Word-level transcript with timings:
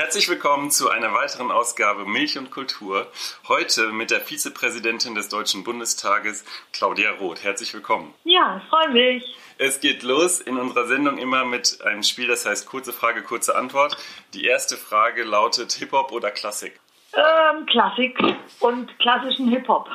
Herzlich 0.00 0.30
willkommen 0.30 0.70
zu 0.70 0.88
einer 0.88 1.12
weiteren 1.12 1.50
Ausgabe 1.50 2.06
Milch 2.06 2.38
und 2.38 2.50
Kultur. 2.50 3.06
Heute 3.48 3.92
mit 3.92 4.10
der 4.10 4.22
Vizepräsidentin 4.22 5.14
des 5.14 5.28
Deutschen 5.28 5.62
Bundestages, 5.62 6.42
Claudia 6.72 7.10
Roth. 7.10 7.44
Herzlich 7.44 7.74
willkommen. 7.74 8.14
Ja, 8.24 8.62
freue 8.70 8.88
mich. 8.94 9.36
Es 9.58 9.78
geht 9.78 10.02
los 10.02 10.40
in 10.40 10.56
unserer 10.56 10.86
Sendung 10.86 11.18
immer 11.18 11.44
mit 11.44 11.82
einem 11.84 12.02
Spiel, 12.02 12.28
das 12.28 12.46
heißt 12.46 12.66
kurze 12.66 12.94
Frage, 12.94 13.22
kurze 13.22 13.54
Antwort. 13.54 13.98
Die 14.32 14.46
erste 14.46 14.78
Frage 14.78 15.22
lautet 15.22 15.72
Hip-Hop 15.72 16.12
oder 16.12 16.30
Klassik? 16.30 16.80
Ähm, 17.12 17.66
Klassik 17.66 18.18
und 18.60 18.98
klassischen 19.00 19.50
Hip-Hop. 19.50 19.90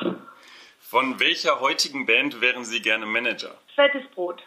Von 0.78 1.18
welcher 1.18 1.58
heutigen 1.58 2.06
Band 2.06 2.40
wären 2.40 2.64
Sie 2.64 2.80
gerne 2.80 3.06
Manager? 3.06 3.56
Fettes 3.74 4.06
Brot. 4.14 4.40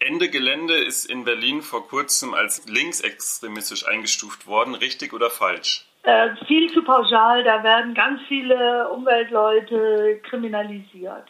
Ende 0.00 0.30
Gelände 0.30 0.74
ist 0.74 1.04
in 1.04 1.24
Berlin 1.24 1.60
vor 1.60 1.86
kurzem 1.86 2.32
als 2.32 2.66
linksextremistisch 2.66 3.86
eingestuft 3.86 4.46
worden. 4.46 4.74
Richtig 4.74 5.12
oder 5.12 5.28
falsch? 5.28 5.84
Äh, 6.04 6.30
viel 6.46 6.72
zu 6.72 6.82
pauschal, 6.82 7.44
da 7.44 7.62
werden 7.62 7.92
ganz 7.92 8.22
viele 8.26 8.88
Umweltleute 8.88 10.18
kriminalisiert. 10.22 11.28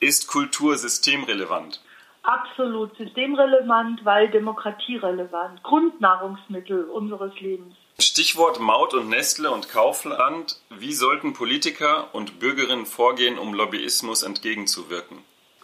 Ist 0.00 0.26
Kultur 0.26 0.76
systemrelevant? 0.76 1.80
Absolut 2.24 2.96
systemrelevant, 2.96 4.04
weil 4.04 4.28
demokratierelevant. 4.28 5.62
Grundnahrungsmittel 5.62 6.86
unseres 6.86 7.38
Lebens. 7.38 7.76
Stichwort 8.00 8.58
Maut 8.58 8.94
und 8.94 9.08
Nestle 9.08 9.52
und 9.52 9.68
Kaufland. 9.68 10.60
Wie 10.70 10.92
sollten 10.92 11.34
Politiker 11.34 12.12
und 12.12 12.40
Bürgerinnen 12.40 12.86
vorgehen, 12.86 13.38
um 13.38 13.54
Lobbyismus 13.54 14.24
entgegenzuwirken? 14.24 15.18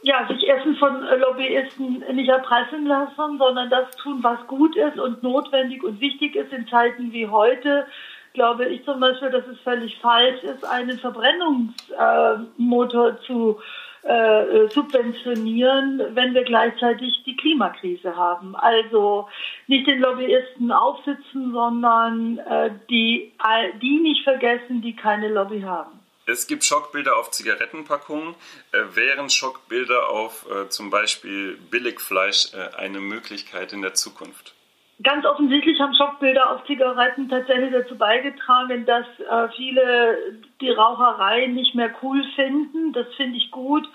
Ja, 0.05 0.29
sich 0.29 0.49
Essen 0.49 0.77
von 0.77 1.05
äh, 1.07 1.17
Lobbyisten 1.17 2.05
nicht 2.13 2.29
erpressen 2.29 2.87
lassen, 2.87 3.39
sondern 3.39 3.71
das 3.71 3.91
tun, 3.97 4.19
was 4.23 4.47
gut 4.47 4.77
ist 4.77 5.01
und 5.01 5.23
notwendig 5.23 5.83
und 5.83 5.99
wichtig 5.99 6.37
ist 6.37 6.53
in 6.53 6.69
Zeiten 6.69 7.11
wie 7.13 7.27
heute. 7.27 7.87
Glaube 8.35 8.67
ich 8.67 8.85
zum 8.85 9.01
Beispiel, 9.01 9.31
dass 9.31 9.47
es 9.47 9.59
völlig 9.61 9.97
falsch 10.01 10.43
ist, 10.43 10.63
einen 10.65 10.99
Verbrennungsmotor 10.99 13.09
äh, 13.09 13.17
zu 13.27 13.59
äh, 14.03 14.69
subventionieren, 14.69 16.03
wenn 16.11 16.35
wir 16.35 16.45
gleichzeitig 16.45 17.23
die 17.25 17.37
Klimakrise 17.37 18.15
haben. 18.15 18.55
Also 18.57 19.27
nicht 19.69 19.87
den 19.87 20.01
Lobbyisten 20.01 20.71
aufsitzen, 20.71 21.53
sondern 21.53 22.37
äh, 22.41 22.73
die, 22.91 23.33
die 23.81 24.01
nicht 24.01 24.23
vergessen, 24.25 24.83
die 24.83 24.95
keine 24.95 25.29
Lobby 25.29 25.63
haben. 25.63 26.04
Es 26.27 26.47
gibt 26.47 26.65
Schockbilder 26.65 27.17
auf 27.17 27.31
Zigarettenpackungen. 27.31 28.35
Äh, 28.73 28.97
wären 28.97 29.29
Schockbilder 29.29 30.09
auf 30.09 30.47
äh, 30.51 30.69
zum 30.69 30.91
Beispiel 30.91 31.59
Billigfleisch 31.71 32.55
äh, 32.55 32.77
eine 32.77 33.01
Möglichkeit 33.01 33.73
in 33.73 33.83
der 33.83 33.95
Zukunft? 33.95 34.55
Ganz 35.03 35.27
offensichtlich 35.27 35.79
haben 35.81 35.95
Schockbilder 35.95 36.51
auf 36.51 36.65
Zigaretten 36.67 37.29
tatsächlich 37.29 37.73
dazu 37.73 37.97
beigetragen, 37.97 38.87
dass 38.87 39.07
äh, 39.19 39.49
viele 39.57 40.39
die 40.61 40.71
Raucherei 40.71 41.47
nicht 41.47 41.75
mehr 41.75 41.93
cool 42.03 42.25
finden. 42.37 42.93
Das 42.93 43.07
finde 43.17 43.37
ich 43.37 43.51
gut. 43.51 43.87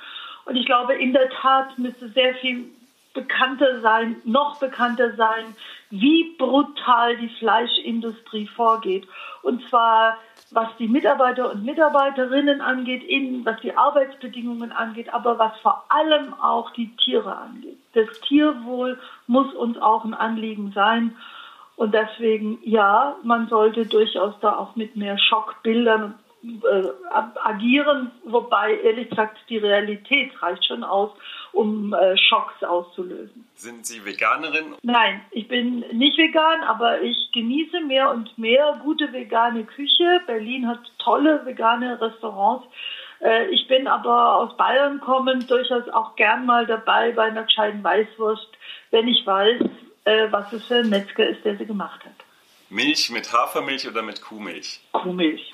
Und 0.46 0.56
ich 0.56 0.66
glaube, 0.66 0.96
in 0.96 1.14
der 1.14 1.30
Tat 1.30 1.78
müsste 1.80 2.10
sehr 2.10 2.36
viel 2.36 2.70
bekannter 3.14 3.82
sein, 3.82 4.18
noch 4.24 4.60
bekannter 4.60 5.16
sein, 5.16 5.56
wie 5.90 6.36
brutal 6.38 7.18
die 7.18 7.30
Fleischindustrie 7.40 8.48
vorgeht. 8.48 9.08
Und 9.42 9.68
zwar 9.70 10.18
was 10.52 10.68
die 10.80 10.88
Mitarbeiter 10.88 11.52
und 11.52 11.64
Mitarbeiterinnen 11.64 12.62
angeht, 12.62 13.04
in, 13.04 13.46
was 13.46 13.60
die 13.62 13.76
Arbeitsbedingungen 13.76 14.72
angeht, 14.72 15.14
aber 15.14 15.38
was 15.38 15.58
vor 15.62 15.86
allem 15.90 16.34
auch 16.34 16.72
die 16.72 16.96
Tiere 16.98 17.36
angeht. 17.36 17.78
Das 17.94 18.08
Tierwohl 18.22 19.00
muss 19.28 19.54
uns 19.54 19.78
auch 19.78 20.06
ein 20.06 20.14
Anliegen 20.14 20.72
sein. 20.74 21.16
Und 21.76 21.94
deswegen, 21.94 22.60
ja, 22.64 23.16
man 23.24 23.48
sollte 23.48 23.86
durchaus 23.86 24.34
da 24.42 24.58
auch 24.58 24.76
mit 24.76 24.96
mehr 24.96 25.18
Schockbildern 25.18 26.16
äh, 26.44 27.20
agieren, 27.44 28.12
wobei 28.26 28.80
ehrlich 28.80 29.10
gesagt 29.10 29.38
die 29.50 29.58
Realität 29.58 30.32
reicht 30.42 30.66
schon 30.66 30.84
aus, 30.84 31.12
um 31.52 31.94
äh, 31.94 32.18
Schocks 32.18 32.64
auszulösen. 32.64 33.48
Sind 33.56 33.86
Sie 33.86 34.06
Veganerin? 34.06 34.76
Nein, 34.84 35.22
ich 35.32 35.48
bin 35.48 35.80
nicht 35.92 36.18
vegan, 36.18 36.64
aber 36.64 37.02
ich 37.02 37.32
genieße 37.34 37.82
mehr 37.82 38.12
und 38.12 38.38
mehr 38.38 38.80
gute 38.84 39.12
vegane 39.12 39.66
Küche. 39.66 40.22
Berlin 40.26 40.68
hat 40.68 40.80
tolle 41.00 41.46
vegane 41.46 42.00
Restaurants. 42.00 42.66
Äh, 43.22 43.48
ich 43.48 43.68
bin 43.68 43.88
aber 43.88 44.36
aus 44.36 44.56
Bayern 44.58 45.00
kommend 45.00 45.50
durchaus 45.50 45.88
auch 45.90 46.16
gern 46.16 46.46
mal 46.46 46.66
dabei 46.66 47.12
bei 47.12 47.24
einer 47.24 47.44
gescheiten 47.44 47.84
Weißwurst, 47.84 48.48
wenn 48.92 49.08
ich 49.08 49.26
weiß, 49.26 49.62
äh, 50.06 50.28
was 50.32 50.52
es 50.54 50.66
für 50.66 50.78
ein 50.78 50.90
Metzger 50.90 51.28
ist, 51.28 51.44
der 51.44 51.58
sie 51.58 51.66
gemacht 51.66 52.04
hat. 52.06 52.26
Milch 52.70 53.10
mit 53.10 53.34
Hafermilch 53.34 53.88
oder 53.88 54.04
mit 54.04 54.22
Kuhmilch? 54.22 54.80
Kuhmilch. 54.92 55.54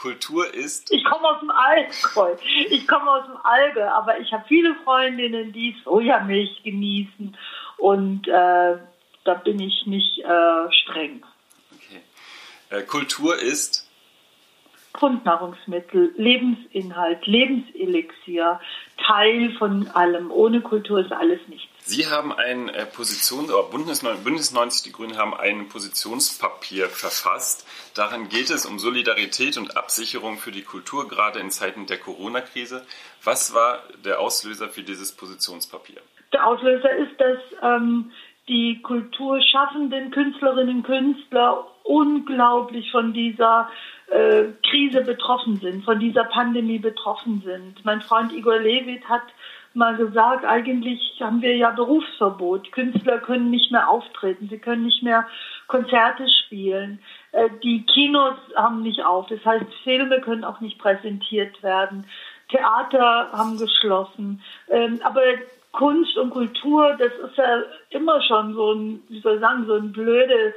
Kultur 0.00 0.52
ist. 0.52 0.90
Ich 0.92 1.04
komme 1.04 1.28
aus 1.28 1.40
dem 1.40 1.50
Allgäu. 1.50 2.34
Ich 2.70 2.88
komme 2.88 3.10
aus 3.10 3.26
dem 3.26 3.36
Allgäu, 3.44 3.86
aber 3.86 4.18
ich 4.18 4.32
habe 4.32 4.44
viele 4.48 4.74
Freundinnen, 4.82 5.52
die 5.52 5.76
Sojamilch 5.84 6.62
genießen 6.62 7.36
und 7.76 8.26
äh, 8.26 8.78
da 9.24 9.34
bin 9.44 9.60
ich 9.60 9.86
nicht 9.86 10.18
äh, 10.20 10.72
streng. 10.72 11.22
Okay. 11.74 12.00
Äh, 12.70 12.82
Kultur 12.82 13.38
ist. 13.38 13.89
Grundnahrungsmittel, 14.92 16.12
Lebensinhalt, 16.16 17.26
Lebenselixier, 17.26 18.60
Teil 19.06 19.52
von 19.58 19.88
allem. 19.88 20.30
Ohne 20.30 20.60
Kultur 20.60 21.00
ist 21.00 21.12
alles 21.12 21.40
nichts. 21.48 21.68
Sie 21.84 22.06
haben 22.06 22.32
ein 22.32 22.68
äh, 22.68 22.86
Position, 22.86 23.46
oder 23.46 23.64
Bündnis, 23.64 24.02
Bündnis 24.02 24.52
90 24.52 24.82
Die 24.82 24.92
Grünen 24.92 25.16
haben 25.16 25.34
ein 25.34 25.68
Positionspapier 25.68 26.88
verfasst. 26.88 27.66
Darin 27.94 28.28
geht 28.28 28.50
es 28.50 28.66
um 28.66 28.78
Solidarität 28.78 29.56
und 29.56 29.76
Absicherung 29.76 30.38
für 30.38 30.52
die 30.52 30.62
Kultur, 30.62 31.08
gerade 31.08 31.38
in 31.40 31.50
Zeiten 31.50 31.86
der 31.86 31.98
Corona-Krise. 31.98 32.84
Was 33.24 33.54
war 33.54 33.82
der 34.04 34.20
Auslöser 34.20 34.68
für 34.68 34.82
dieses 34.82 35.12
Positionspapier? 35.12 36.00
Der 36.32 36.46
Auslöser 36.46 36.94
ist, 36.96 37.20
dass 37.20 37.38
ähm, 37.62 38.12
die 38.48 38.80
kulturschaffenden 38.82 40.10
Künstlerinnen 40.10 40.76
und 40.76 40.82
Künstler 40.82 41.66
unglaublich 41.84 42.90
von 42.90 43.12
dieser 43.12 43.68
äh, 44.10 44.44
Krise 44.68 45.02
betroffen 45.02 45.56
sind, 45.56 45.84
von 45.84 45.98
dieser 45.98 46.24
Pandemie 46.24 46.78
betroffen 46.78 47.42
sind. 47.44 47.84
Mein 47.84 48.00
Freund 48.00 48.32
Igor 48.32 48.58
Levit 48.58 49.08
hat 49.08 49.22
mal 49.72 49.96
gesagt, 49.96 50.44
eigentlich 50.44 51.00
haben 51.20 51.42
wir 51.42 51.56
ja 51.56 51.70
Berufsverbot. 51.70 52.72
Künstler 52.72 53.18
können 53.18 53.50
nicht 53.50 53.70
mehr 53.70 53.88
auftreten, 53.88 54.48
sie 54.50 54.58
können 54.58 54.84
nicht 54.84 55.02
mehr 55.02 55.28
Konzerte 55.68 56.26
spielen. 56.44 56.98
Äh, 57.32 57.50
die 57.62 57.84
Kinos 57.86 58.36
haben 58.56 58.82
nicht 58.82 59.04
auf, 59.04 59.28
das 59.28 59.44
heißt, 59.44 59.66
Filme 59.84 60.20
können 60.20 60.44
auch 60.44 60.60
nicht 60.60 60.78
präsentiert 60.78 61.62
werden. 61.62 62.06
Theater 62.48 63.30
haben 63.32 63.58
geschlossen. 63.58 64.42
Ähm, 64.68 65.00
aber 65.04 65.22
Kunst 65.72 66.16
und 66.18 66.30
Kultur, 66.30 66.96
das 66.98 67.12
ist 67.30 67.36
ja 67.36 67.62
immer 67.90 68.20
schon 68.22 68.54
so 68.54 68.72
ein, 68.72 69.02
wie 69.08 69.20
soll 69.20 69.34
ich 69.34 69.40
sagen, 69.40 69.66
so 69.66 69.74
ein 69.74 69.92
blöde 69.92 70.54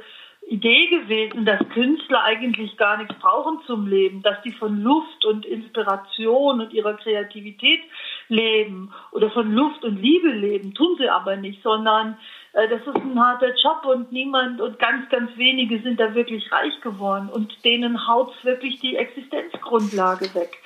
Idee 0.48 0.88
gewesen, 0.88 1.44
dass 1.46 1.60
Künstler 1.70 2.22
eigentlich 2.22 2.76
gar 2.76 2.98
nichts 2.98 3.14
brauchen 3.18 3.60
zum 3.66 3.86
Leben, 3.86 4.22
dass 4.22 4.42
die 4.42 4.52
von 4.52 4.82
Luft 4.82 5.24
und 5.24 5.46
Inspiration 5.46 6.60
und 6.60 6.72
ihrer 6.72 6.94
Kreativität 6.94 7.80
leben 8.28 8.92
oder 9.12 9.30
von 9.30 9.52
Luft 9.52 9.84
und 9.84 10.00
Liebe 10.00 10.28
leben, 10.28 10.74
tun 10.74 10.96
sie 10.98 11.08
aber 11.08 11.36
nicht, 11.36 11.62
sondern 11.62 12.18
äh, 12.52 12.68
das 12.68 12.80
ist 12.80 12.96
ein 12.96 13.18
harter 13.18 13.54
Job 13.56 13.84
und 13.84 14.12
niemand 14.12 14.60
und 14.60 14.78
ganz, 14.78 15.08
ganz 15.08 15.36
wenige 15.36 15.80
sind 15.80 15.98
da 15.98 16.14
wirklich 16.14 16.50
reich 16.52 16.80
geworden 16.80 17.30
und 17.32 17.64
denen 17.64 18.06
haut 18.06 18.32
wirklich 18.44 18.80
die 18.80 18.96
Existenzgrundlage 18.96 20.34
weg. 20.34 20.58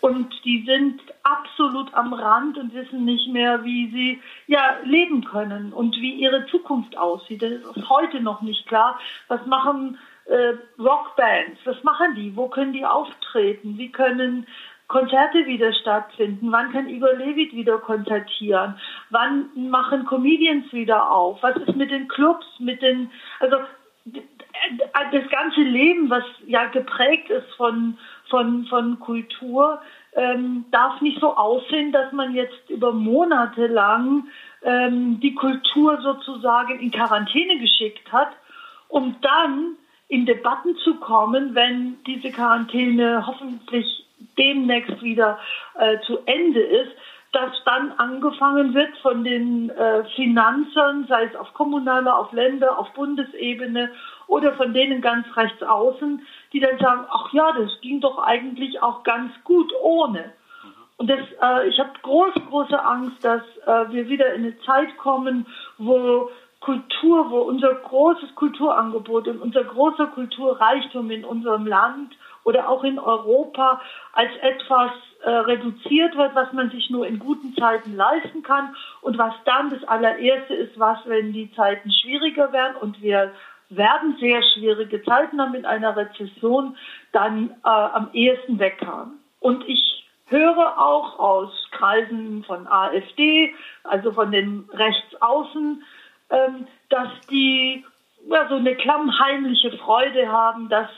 Und 0.00 0.32
die 0.44 0.64
sind 0.66 1.00
absolut 1.22 1.94
am 1.94 2.12
Rand 2.12 2.58
und 2.58 2.74
wissen 2.74 3.04
nicht 3.04 3.32
mehr, 3.32 3.64
wie 3.64 3.90
sie 3.90 4.22
ja 4.46 4.76
leben 4.84 5.24
können 5.24 5.72
und 5.72 5.96
wie 5.96 6.14
ihre 6.14 6.46
Zukunft 6.46 6.96
aussieht. 6.98 7.42
Das 7.42 7.52
ist 7.52 7.88
heute 7.88 8.20
noch 8.20 8.42
nicht 8.42 8.66
klar. 8.66 8.98
Was 9.28 9.44
machen 9.46 9.98
äh, 10.26 10.54
Rockbands? 10.78 11.60
Was 11.64 11.82
machen 11.84 12.14
die? 12.16 12.36
Wo 12.36 12.48
können 12.48 12.72
die 12.72 12.84
auftreten? 12.84 13.78
Wie 13.78 13.90
können 13.90 14.46
Konzerte 14.88 15.46
wieder 15.46 15.72
stattfinden? 15.72 16.52
Wann 16.52 16.70
kann 16.72 16.88
Igor 16.88 17.14
Levit 17.14 17.54
wieder 17.54 17.78
konzertieren? 17.78 18.74
Wann 19.08 19.48
machen 19.70 20.04
Comedians 20.04 20.70
wieder 20.72 21.10
auf? 21.10 21.42
Was 21.42 21.56
ist 21.56 21.76
mit 21.76 21.90
den 21.90 22.08
Clubs, 22.08 22.46
mit 22.58 22.82
den, 22.82 23.10
also 23.40 23.56
das 24.04 25.28
ganze 25.30 25.60
Leben, 25.60 26.10
was 26.10 26.24
ja 26.46 26.66
geprägt 26.66 27.30
ist 27.30 27.50
von, 27.56 27.96
von, 28.32 28.64
von 28.64 28.98
Kultur, 28.98 29.82
ähm, 30.14 30.64
darf 30.70 31.02
nicht 31.02 31.20
so 31.20 31.36
aussehen, 31.36 31.92
dass 31.92 32.10
man 32.12 32.34
jetzt 32.34 32.70
über 32.70 32.92
Monate 32.92 33.66
lang 33.66 34.24
ähm, 34.62 35.20
die 35.20 35.34
Kultur 35.34 36.00
sozusagen 36.00 36.80
in 36.80 36.90
Quarantäne 36.90 37.58
geschickt 37.58 38.10
hat, 38.10 38.30
um 38.88 39.16
dann 39.20 39.76
in 40.08 40.24
Debatten 40.24 40.76
zu 40.78 40.94
kommen, 40.94 41.54
wenn 41.54 41.98
diese 42.06 42.30
Quarantäne 42.30 43.26
hoffentlich 43.26 44.06
demnächst 44.38 45.02
wieder 45.02 45.38
äh, 45.78 45.98
zu 46.06 46.20
Ende 46.24 46.60
ist, 46.60 46.92
dass 47.32 47.52
dann 47.64 47.92
angefangen 47.92 48.74
wird 48.74 48.96
von 48.98 49.24
den 49.24 49.70
äh, 49.70 50.04
Finanzern, 50.16 51.06
sei 51.08 51.24
es 51.24 51.34
auf 51.34 51.54
kommunaler, 51.54 52.18
auf 52.18 52.32
Länder, 52.32 52.78
auf 52.78 52.92
Bundesebene 52.92 53.90
oder 54.26 54.52
von 54.52 54.74
denen 54.74 55.00
ganz 55.00 55.26
rechts 55.34 55.62
außen, 55.62 56.26
die 56.52 56.60
dann 56.60 56.78
sagen, 56.78 57.06
ach 57.10 57.32
ja, 57.32 57.52
das 57.52 57.80
ging 57.80 58.00
doch 58.00 58.18
eigentlich 58.18 58.82
auch 58.82 59.02
ganz 59.02 59.32
gut 59.44 59.72
ohne. 59.82 60.32
Und 60.98 61.08
das, 61.08 61.20
äh, 61.40 61.68
ich 61.68 61.80
habe 61.80 61.90
große, 62.02 62.40
große 62.50 62.84
Angst, 62.84 63.24
dass 63.24 63.42
äh, 63.66 63.90
wir 63.90 64.08
wieder 64.08 64.34
in 64.34 64.44
eine 64.44 64.60
Zeit 64.60 64.96
kommen, 64.98 65.46
wo 65.78 66.30
Kultur, 66.60 67.30
wo 67.30 67.38
unser 67.38 67.74
großes 67.74 68.34
Kulturangebot 68.34 69.26
und 69.26 69.40
unser 69.40 69.64
großer 69.64 70.08
Kulturreichtum 70.08 71.10
in 71.10 71.24
unserem 71.24 71.66
Land 71.66 72.14
oder 72.44 72.68
auch 72.68 72.84
in 72.84 72.98
Europa 72.98 73.80
als 74.12 74.30
etwas 74.40 74.92
äh, 75.22 75.30
reduziert 75.30 76.16
wird, 76.16 76.34
was 76.34 76.52
man 76.52 76.70
sich 76.70 76.90
nur 76.90 77.06
in 77.06 77.18
guten 77.18 77.54
Zeiten 77.56 77.96
leisten 77.96 78.42
kann 78.42 78.74
und 79.00 79.18
was 79.18 79.34
dann 79.44 79.70
das 79.70 79.84
allererste 79.84 80.54
ist, 80.54 80.78
was, 80.78 80.98
wenn 81.06 81.32
die 81.32 81.52
Zeiten 81.54 81.92
schwieriger 81.92 82.52
werden 82.52 82.76
und 82.80 83.00
wir 83.02 83.32
werden 83.68 84.16
sehr 84.20 84.42
schwierige 84.42 85.02
Zeiten 85.02 85.40
haben 85.40 85.52
mit 85.52 85.64
einer 85.64 85.96
Rezession, 85.96 86.76
dann 87.12 87.50
äh, 87.64 87.68
am 87.68 88.10
ehesten 88.12 88.58
wegkamen. 88.58 89.18
Und 89.40 89.66
ich 89.68 90.06
höre 90.26 90.78
auch 90.78 91.18
aus 91.18 91.68
Kreisen 91.70 92.44
von 92.44 92.66
AfD, 92.66 93.54
also 93.84 94.12
von 94.12 94.30
den 94.30 94.68
Rechtsaußen, 94.72 95.82
ähm, 96.30 96.66
dass 96.88 97.08
die 97.30 97.84
ja, 98.28 98.48
so 98.48 98.56
eine 98.56 98.76
klammheimliche 98.76 99.72
Freude 99.78 100.30
haben, 100.30 100.68
dass 100.68 100.90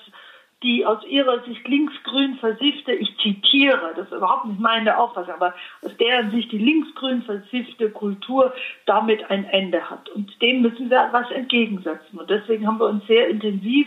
die 0.65 0.85
aus 0.85 1.05
ihrer 1.05 1.45
Sicht 1.45 1.69
linksgrün 1.69 2.37
versiffte, 2.37 2.93
ich 2.93 3.17
zitiere, 3.19 3.93
das 3.95 4.07
ist 4.07 4.17
überhaupt 4.17 4.47
nicht 4.47 4.59
meine 4.59 4.99
Auffassung, 4.99 5.35
aber 5.35 5.55
aus 5.83 5.97
deren 5.99 6.31
Sicht 6.31 6.51
die 6.51 6.59
linksgrün 6.59 7.23
versiffte 7.23 7.91
Kultur 7.91 8.53
damit 8.87 9.31
ein 9.31 9.45
Ende 9.45 9.89
hat. 9.89 10.09
Und 10.09 10.41
dem 10.43 10.63
müssen 10.63 10.91
wir 10.91 11.09
was 11.13 11.31
entgegensetzen. 11.31 12.19
Und 12.19 12.31
deswegen 12.31 12.67
haben 12.67 12.81
wir 12.81 12.89
uns 12.89 13.07
sehr 13.07 13.29
intensiv 13.29 13.87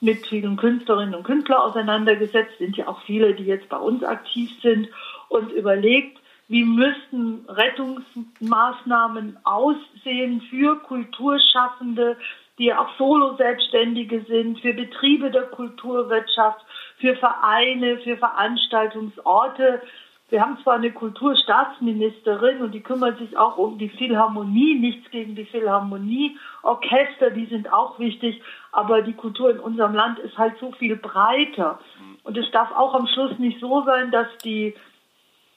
mit 0.00 0.26
vielen 0.26 0.56
Künstlerinnen 0.56 1.14
und 1.14 1.24
Künstlern 1.24 1.60
auseinandergesetzt, 1.60 2.58
sind 2.58 2.76
ja 2.76 2.88
auch 2.88 3.02
viele, 3.02 3.34
die 3.34 3.44
jetzt 3.44 3.68
bei 3.68 3.78
uns 3.78 4.04
aktiv 4.04 4.50
sind 4.62 4.88
und 5.28 5.50
überlegt, 5.52 6.18
wie 6.48 6.64
müssten 6.64 7.46
Rettungsmaßnahmen 7.48 9.38
aussehen 9.44 10.42
für 10.50 10.76
Kulturschaffende, 10.80 12.18
die 12.58 12.72
auch 12.72 12.88
Solo-Selbstständige 12.96 14.24
sind, 14.28 14.60
für 14.60 14.74
Betriebe 14.74 15.30
der 15.30 15.44
Kulturwirtschaft, 15.44 16.64
für 16.98 17.16
Vereine, 17.16 17.98
für 17.98 18.16
Veranstaltungsorte. 18.16 19.82
Wir 20.30 20.40
haben 20.40 20.58
zwar 20.62 20.74
eine 20.74 20.90
Kulturstaatsministerin 20.90 22.62
und 22.62 22.72
die 22.72 22.80
kümmert 22.80 23.18
sich 23.18 23.36
auch 23.36 23.58
um 23.58 23.78
die 23.78 23.90
Philharmonie, 23.90 24.78
nichts 24.78 25.10
gegen 25.10 25.34
die 25.34 25.44
Philharmonie, 25.44 26.36
Orchester, 26.62 27.30
die 27.30 27.46
sind 27.46 27.72
auch 27.72 27.98
wichtig, 27.98 28.40
aber 28.72 29.02
die 29.02 29.12
Kultur 29.12 29.50
in 29.50 29.60
unserem 29.60 29.94
Land 29.94 30.18
ist 30.20 30.38
halt 30.38 30.54
so 30.58 30.72
viel 30.72 30.96
breiter. 30.96 31.78
Und 32.22 32.38
es 32.38 32.50
darf 32.52 32.70
auch 32.72 32.94
am 32.94 33.06
Schluss 33.06 33.38
nicht 33.38 33.60
so 33.60 33.84
sein, 33.84 34.10
dass 34.10 34.26
die 34.44 34.74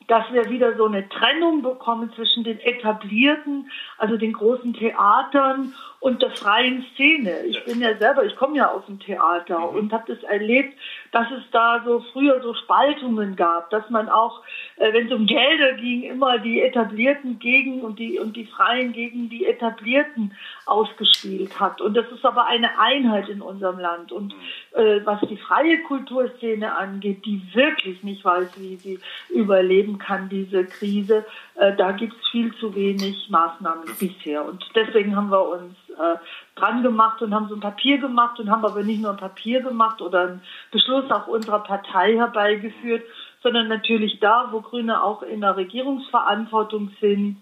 dass 0.08 0.32
wir 0.32 0.50
wieder 0.50 0.76
so 0.78 0.86
eine 0.86 1.08
Trennung 1.10 1.62
bekommen 1.62 2.12
zwischen 2.16 2.44
den 2.44 2.60
etablierten, 2.60 3.70
also 3.98 4.18
den 4.18 4.34
großen 4.34 4.74
Theatern 4.74 5.74
und 6.00 6.22
der 6.22 6.32
freien 6.32 6.86
Szene. 6.94 7.42
Ich 7.48 7.64
bin 7.66 7.82
ja 7.82 7.98
selber, 7.98 8.24
ich 8.24 8.36
komme 8.36 8.58
ja 8.58 8.70
aus 8.70 8.86
dem 8.86 9.00
Theater 9.00 9.60
mhm. 9.60 9.78
und 9.78 9.94
habe 9.94 10.14
das 10.14 10.24
erlebt, 10.24 10.78
dass 11.12 11.26
es 11.32 11.44
da 11.52 11.82
so 11.84 12.04
früher 12.14 12.42
so 12.42 12.54
Spaltungen 12.54 13.36
gab, 13.36 13.70
dass 13.72 13.90
man 13.90 14.08
auch, 14.08 14.44
äh, 14.78 14.94
wenn 14.94 15.08
es 15.08 15.14
um 15.14 15.26
Gelder 15.26 15.74
ging, 15.74 16.04
immer 16.04 16.38
die 16.38 16.62
Etablierten 16.62 17.40
gegen 17.40 17.82
und 17.82 17.98
die 17.98 18.20
und 18.20 18.36
die 18.36 18.46
Freien 18.46 18.94
gegen 18.94 19.30
die 19.30 19.46
Etablierten 19.46 20.36
ausgespielt 20.66 21.60
hat. 21.60 21.82
Und 21.82 21.96
das 21.96 22.06
ist 22.12 22.24
aber 22.24 22.46
eine 22.46 22.80
Einheit 22.80 23.28
in 23.30 23.42
unserem 23.42 23.80
Land. 23.80 24.12
Und 24.12 24.34
mhm. 24.36 24.80
äh, 24.80 25.06
was 25.06 25.20
die 25.22 25.38
freie 25.38 25.82
Kulturszene 25.84 26.76
angeht, 26.76 27.26
die 27.26 27.42
wirklich 27.54 28.04
nicht 28.04 28.24
weiß, 28.24 28.52
wie 28.58 28.76
sie 28.76 29.00
überleben 29.30 29.97
kann, 29.98 30.30
diese 30.30 30.66
Krise, 30.66 31.26
äh, 31.56 31.76
da 31.76 31.92
gibt 31.92 32.14
es 32.14 32.28
viel 32.30 32.54
zu 32.56 32.74
wenig 32.76 33.30
Maßnahmen 33.30 33.86
bisher. 34.00 34.46
Und 34.46 34.64
deswegen 34.76 35.16
haben 35.16 35.30
wir 35.30 35.48
uns 35.48 35.76
äh, 35.90 36.18
dran 36.56 36.84
gemacht 36.84 37.22
und 37.22 37.34
haben 37.34 37.48
so 37.50 37.56
ein 37.56 37.62
Papier 37.62 37.98
gemacht 37.98 38.40
und 38.40 38.50
haben 38.50 38.66
aber 38.66 38.84
nicht 38.84 39.02
nur 39.02 39.12
ein 39.12 39.18
Papier 39.18 39.62
gemacht 39.62 40.02
oder 40.02 40.22
einen 40.22 40.42
Beschluss 40.72 41.10
auch 41.12 41.28
unserer 41.28 41.60
Partei 41.60 42.16
herbeigeführt, 42.16 43.04
sondern 43.44 43.68
natürlich 43.68 44.20
da, 44.20 44.50
wo 44.52 44.62
Grüne 44.62 45.04
auch 45.04 45.22
in 45.22 45.42
der 45.42 45.58
Regierungsverantwortung 45.58 46.92
sind, 47.00 47.38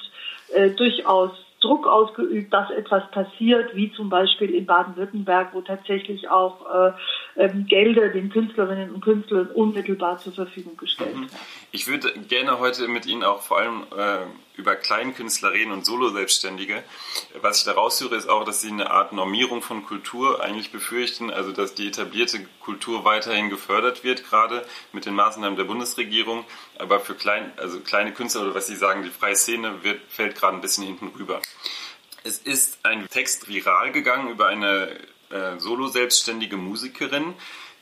äh, 0.54 0.70
durchaus 0.72 1.32
Druck 1.62 1.88
ausgeübt, 1.88 2.54
dass 2.54 2.70
etwas 2.70 3.10
passiert, 3.12 3.76
wie 3.76 3.92
zum 3.94 4.10
Beispiel 4.10 4.54
in 4.54 4.66
Baden-Württemberg, 4.66 5.54
wo 5.54 5.62
tatsächlich 5.62 6.30
auch 6.30 6.62
äh, 6.72 6.92
ähm, 7.38 7.66
Gelder 7.68 8.10
den 8.10 8.30
Künstlerinnen 8.30 8.92
und 8.92 9.02
Künstlern 9.02 9.48
unmittelbar 9.48 10.18
zur 10.20 10.34
Verfügung 10.34 10.78
gestellt 10.78 11.16
mhm. 11.16 11.28
Ich 11.72 11.88
würde 11.88 12.14
gerne 12.28 12.60
heute 12.60 12.88
mit 12.88 13.06
Ihnen 13.06 13.24
auch 13.24 13.42
vor 13.42 13.58
allem 13.60 13.84
äh, 13.96 14.26
über 14.58 14.76
Kleinkünstler 14.76 15.52
reden 15.52 15.72
und 15.72 15.86
Solo-Selbstständige. 15.86 16.84
Was 17.42 17.60
ich 17.60 17.66
da 17.66 17.74
raushöre, 17.74 18.16
ist 18.16 18.30
auch, 18.30 18.46
dass 18.46 18.62
Sie 18.62 18.70
eine 18.70 18.90
Art 18.92 19.12
Normierung 19.12 19.62
von 19.62 19.86
Kultur 19.86 20.42
eigentlich 20.42 20.72
befürchten, 20.72 21.30
also 21.30 21.52
dass 21.52 21.74
die 21.76 21.88
etablierte 21.88 22.40
Kultur 22.62 23.04
weiterhin 23.04 23.50
gefördert 23.50 24.04
wird, 24.04 24.24
gerade 24.30 24.66
mit 24.94 25.06
den 25.06 25.14
Maßnahmen 25.14 25.58
der 25.58 25.66
Bundesregierung, 25.66 26.46
aber 26.80 27.00
für 27.00 27.16
klein, 27.16 27.52
also 27.58 27.80
kleine 27.82 28.14
Künstler 28.14 28.44
oder 28.44 28.56
was 28.56 28.68
Sie 28.68 28.76
sagen, 28.76 29.04
die 29.04 29.10
freie 29.10 29.36
Szene 29.36 29.84
wird, 29.84 30.00
fällt 30.08 30.36
gerade 30.36 30.56
ein 30.56 30.62
bisschen 30.62 30.86
hinten 30.86 31.12
rüber. 31.18 31.42
Es 32.24 32.40
ist 32.40 32.80
ein 32.84 33.08
Text 33.10 33.50
viral 33.50 33.92
gegangen 33.92 34.32
über 34.32 34.48
eine 34.48 34.98
äh, 35.30 35.60
solo-selbstständige 35.60 36.58
Musikerin, 36.58 37.34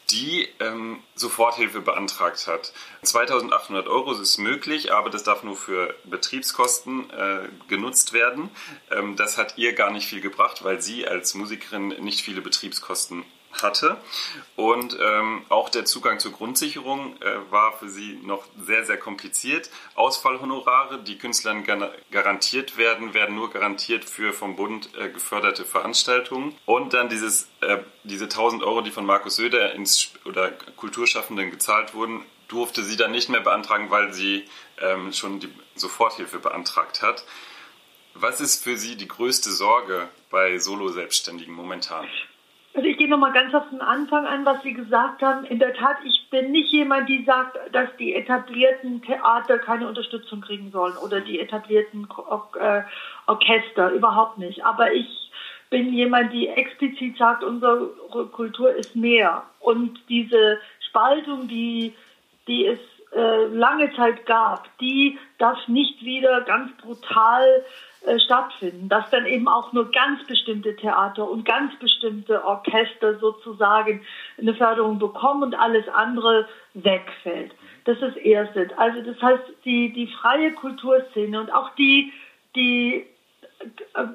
die 0.10 0.48
ähm, 0.60 1.02
Soforthilfe 1.16 1.82
beantragt 1.82 2.48
hat. 2.48 2.74
2800 3.04 3.88
Euro 3.88 4.14
ist 4.14 4.38
möglich, 4.38 4.94
aber 4.94 5.10
das 5.10 5.24
darf 5.24 5.44
nur 5.44 5.56
für 5.56 5.96
Betriebskosten 6.04 7.10
äh, 7.10 7.48
genutzt 7.68 8.14
werden. 8.14 8.50
Ähm, 8.92 9.16
das 9.16 9.38
hat 9.38 9.58
ihr 9.58 9.74
gar 9.74 9.92
nicht 9.92 10.08
viel 10.08 10.22
gebracht, 10.22 10.64
weil 10.64 10.82
sie 10.82 11.08
als 11.08 11.34
Musikerin 11.34 11.88
nicht 12.04 12.22
viele 12.22 12.42
Betriebskosten 12.42 13.24
hatte. 13.62 13.98
Und 14.56 14.98
ähm, 15.00 15.46
auch 15.50 15.70
der 15.70 15.86
Zugang 15.86 16.20
zur 16.20 16.32
Grundsicherung 16.32 17.16
äh, 17.22 17.52
war 17.52 17.74
für 17.74 17.90
sie 17.90 18.20
noch 18.24 18.44
sehr, 18.66 18.86
sehr 18.86 18.98
kompliziert. 18.98 19.70
Ausfallhonorare, 19.96 21.04
die 21.04 21.18
Künstlern 21.18 21.64
garantiert 22.12 22.78
werden, 22.78 23.14
werden 23.14 23.36
nur 23.36 23.52
garantiert 23.52 24.06
für 24.06 24.34
vom 24.34 24.56
Bund 24.56 24.90
äh, 24.98 25.10
geförderte 25.10 25.66
Veranstaltungen. 25.66 26.56
Und 26.66 26.94
dann 26.94 27.10
dieses, 27.10 27.48
äh, 27.62 27.80
diese 28.04 28.26
1000 28.26 28.64
Euro, 28.64 28.82
die 28.82 28.92
von 28.92 29.06
Markus 29.06 29.36
Söder 29.36 29.74
ins, 29.74 30.12
oder 30.26 30.52
Kulturschaffenden 30.52 31.52
gezahlt 31.52 31.94
wurden, 31.94 32.26
durfte 32.48 32.84
sie 32.84 32.98
dann 32.98 33.12
nicht 33.12 33.30
mehr 33.30 33.42
beantragen, 33.42 33.90
weil 33.90 34.14
sie 34.14 34.46
ähm, 34.82 35.12
schon 35.14 35.40
die 35.40 35.50
Soforthilfe 35.76 36.40
beantragt 36.40 37.02
hat. 37.02 37.24
Was 38.16 38.42
ist 38.42 38.64
für 38.64 38.78
Sie 38.78 38.96
die 38.96 39.08
größte 39.08 39.52
Sorge 39.52 40.08
bei 40.30 40.60
Solo-Selbstständigen 40.60 41.54
momentan? 41.54 42.08
Nochmal 43.14 43.32
ganz 43.32 43.54
auf 43.54 43.70
den 43.70 43.82
Anfang 43.82 44.26
an, 44.26 44.44
was 44.44 44.64
Sie 44.64 44.74
gesagt 44.74 45.22
haben. 45.22 45.46
In 45.46 45.60
der 45.60 45.76
Tat, 45.76 45.98
ich 46.04 46.32
bin 46.32 46.50
nicht 46.52 46.72
jemand, 46.72 47.08
die 47.08 47.24
sagt, 47.26 47.60
dass 47.72 47.96
die 48.00 48.16
etablierten 48.16 49.04
Theater 49.04 49.60
keine 49.60 49.88
Unterstützung 49.88 50.42
kriegen 50.42 50.72
sollen 50.72 50.98
oder 50.98 51.22
die 51.22 51.40
etablierten 51.40 52.08
Or 52.10 52.50
äh, 52.60 52.82
Orchester, 53.28 53.92
überhaupt 53.92 54.40
nicht. 54.40 54.66
Aber 54.66 54.94
ich 54.94 55.32
bin 55.70 55.94
jemand, 55.94 56.34
die 56.34 56.48
explizit 56.48 57.16
sagt, 57.16 57.44
unsere 57.44 57.86
Kultur 58.32 58.74
ist 58.74 58.96
mehr. 58.96 59.44
Und 59.60 60.00
diese 60.10 60.60
Spaltung, 60.80 61.48
die, 61.48 61.94
die 62.48 62.66
es 62.66 62.80
äh, 63.16 63.46
lange 63.46 63.94
Zeit 63.96 64.26
gab, 64.26 64.76
die 64.80 65.20
darf 65.38 65.68
nicht 65.68 66.04
wieder 66.04 66.42
ganz 66.42 66.76
brutal 66.78 67.44
äh, 67.46 67.93
stattfinden, 68.26 68.90
dass 68.90 69.10
dann 69.12 69.26
eben 69.26 69.48
auch 69.48 69.72
nur 69.74 69.90
ganz 69.92 70.26
bestimmte 70.28 70.76
Theater 70.76 71.30
und 71.30 71.46
ganz 71.46 71.78
bestimmte 71.80 72.44
Orchester 72.46 73.18
sozusagen 73.20 74.06
eine 74.38 74.54
Förderung 74.54 75.00
bekommen 75.00 75.44
und 75.44 75.56
alles 75.56 75.88
andere 75.88 76.48
wegfällt. 76.74 77.54
Das 77.86 77.96
ist 77.98 78.04
das 78.04 78.18
Erste. 78.18 78.70
Also 78.78 79.02
das 79.02 79.22
heißt, 79.22 79.44
die, 79.66 79.92
die 79.94 80.08
freie 80.08 80.52
Kulturszene 80.54 81.40
und 81.40 81.54
auch 81.54 81.70
die, 81.76 82.12
die 82.56 83.06
äh, 83.94 84.08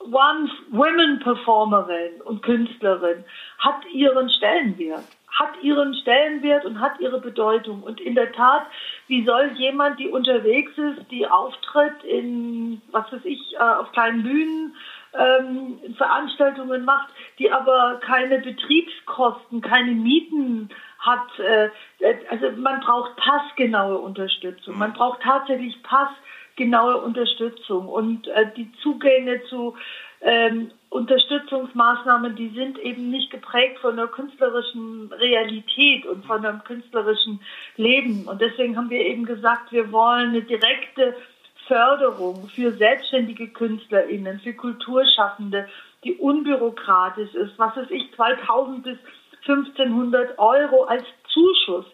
One-Women-Performerin 0.00 2.22
und 2.24 2.42
Künstlerin 2.42 3.24
hat 3.58 3.84
ihren 3.92 4.30
Stellenwert 4.30 5.04
hat 5.40 5.62
ihren 5.62 5.94
Stellenwert 5.94 6.66
und 6.66 6.80
hat 6.80 7.00
ihre 7.00 7.18
Bedeutung. 7.18 7.82
Und 7.82 7.98
in 8.00 8.14
der 8.14 8.30
Tat, 8.32 8.66
wie 9.06 9.24
soll 9.24 9.52
jemand, 9.56 9.98
die 9.98 10.08
unterwegs 10.08 10.72
ist, 10.76 11.10
die 11.10 11.26
auftritt 11.26 12.04
in, 12.04 12.82
was 12.90 13.10
weiß 13.10 13.24
ich, 13.24 13.54
äh, 13.54 13.58
auf 13.58 13.90
kleinen 13.92 14.22
Bühnen, 14.22 14.76
ähm, 15.14 15.78
Veranstaltungen 15.96 16.84
macht, 16.84 17.08
die 17.38 17.50
aber 17.50 18.00
keine 18.04 18.38
Betriebskosten, 18.38 19.62
keine 19.62 19.92
Mieten 19.92 20.68
hat. 20.98 21.38
Äh, 21.38 21.70
also 22.28 22.50
man 22.56 22.80
braucht 22.80 23.16
passgenaue 23.16 23.96
Unterstützung. 23.96 24.76
Man 24.76 24.92
braucht 24.92 25.22
tatsächlich 25.22 25.82
passgenaue 25.82 26.98
Unterstützung 26.98 27.88
und 27.88 28.28
äh, 28.28 28.52
die 28.54 28.70
Zugänge 28.82 29.42
zu 29.44 29.74
ähm, 30.20 30.70
Unterstützungsmaßnahmen, 30.90 32.34
die 32.34 32.48
sind 32.48 32.78
eben 32.78 33.10
nicht 33.10 33.30
geprägt 33.30 33.78
von 33.78 33.92
einer 33.92 34.08
künstlerischen 34.08 35.12
Realität 35.12 36.04
und 36.04 36.26
von 36.26 36.44
einem 36.44 36.64
künstlerischen 36.64 37.40
Leben. 37.76 38.26
Und 38.26 38.40
deswegen 38.40 38.76
haben 38.76 38.90
wir 38.90 39.06
eben 39.06 39.24
gesagt, 39.24 39.70
wir 39.70 39.92
wollen 39.92 40.30
eine 40.30 40.42
direkte 40.42 41.14
Förderung 41.68 42.48
für 42.48 42.72
selbstständige 42.72 43.48
KünstlerInnen, 43.48 44.40
für 44.40 44.54
Kulturschaffende, 44.54 45.68
die 46.02 46.14
unbürokratisch 46.14 47.34
ist, 47.34 47.56
was 47.56 47.76
weiß 47.76 47.90
ich, 47.90 48.12
2000 48.16 48.82
bis 48.82 48.98
1500 49.46 50.38
Euro 50.40 50.84
als 50.84 51.04
Zuschuss 51.32 51.86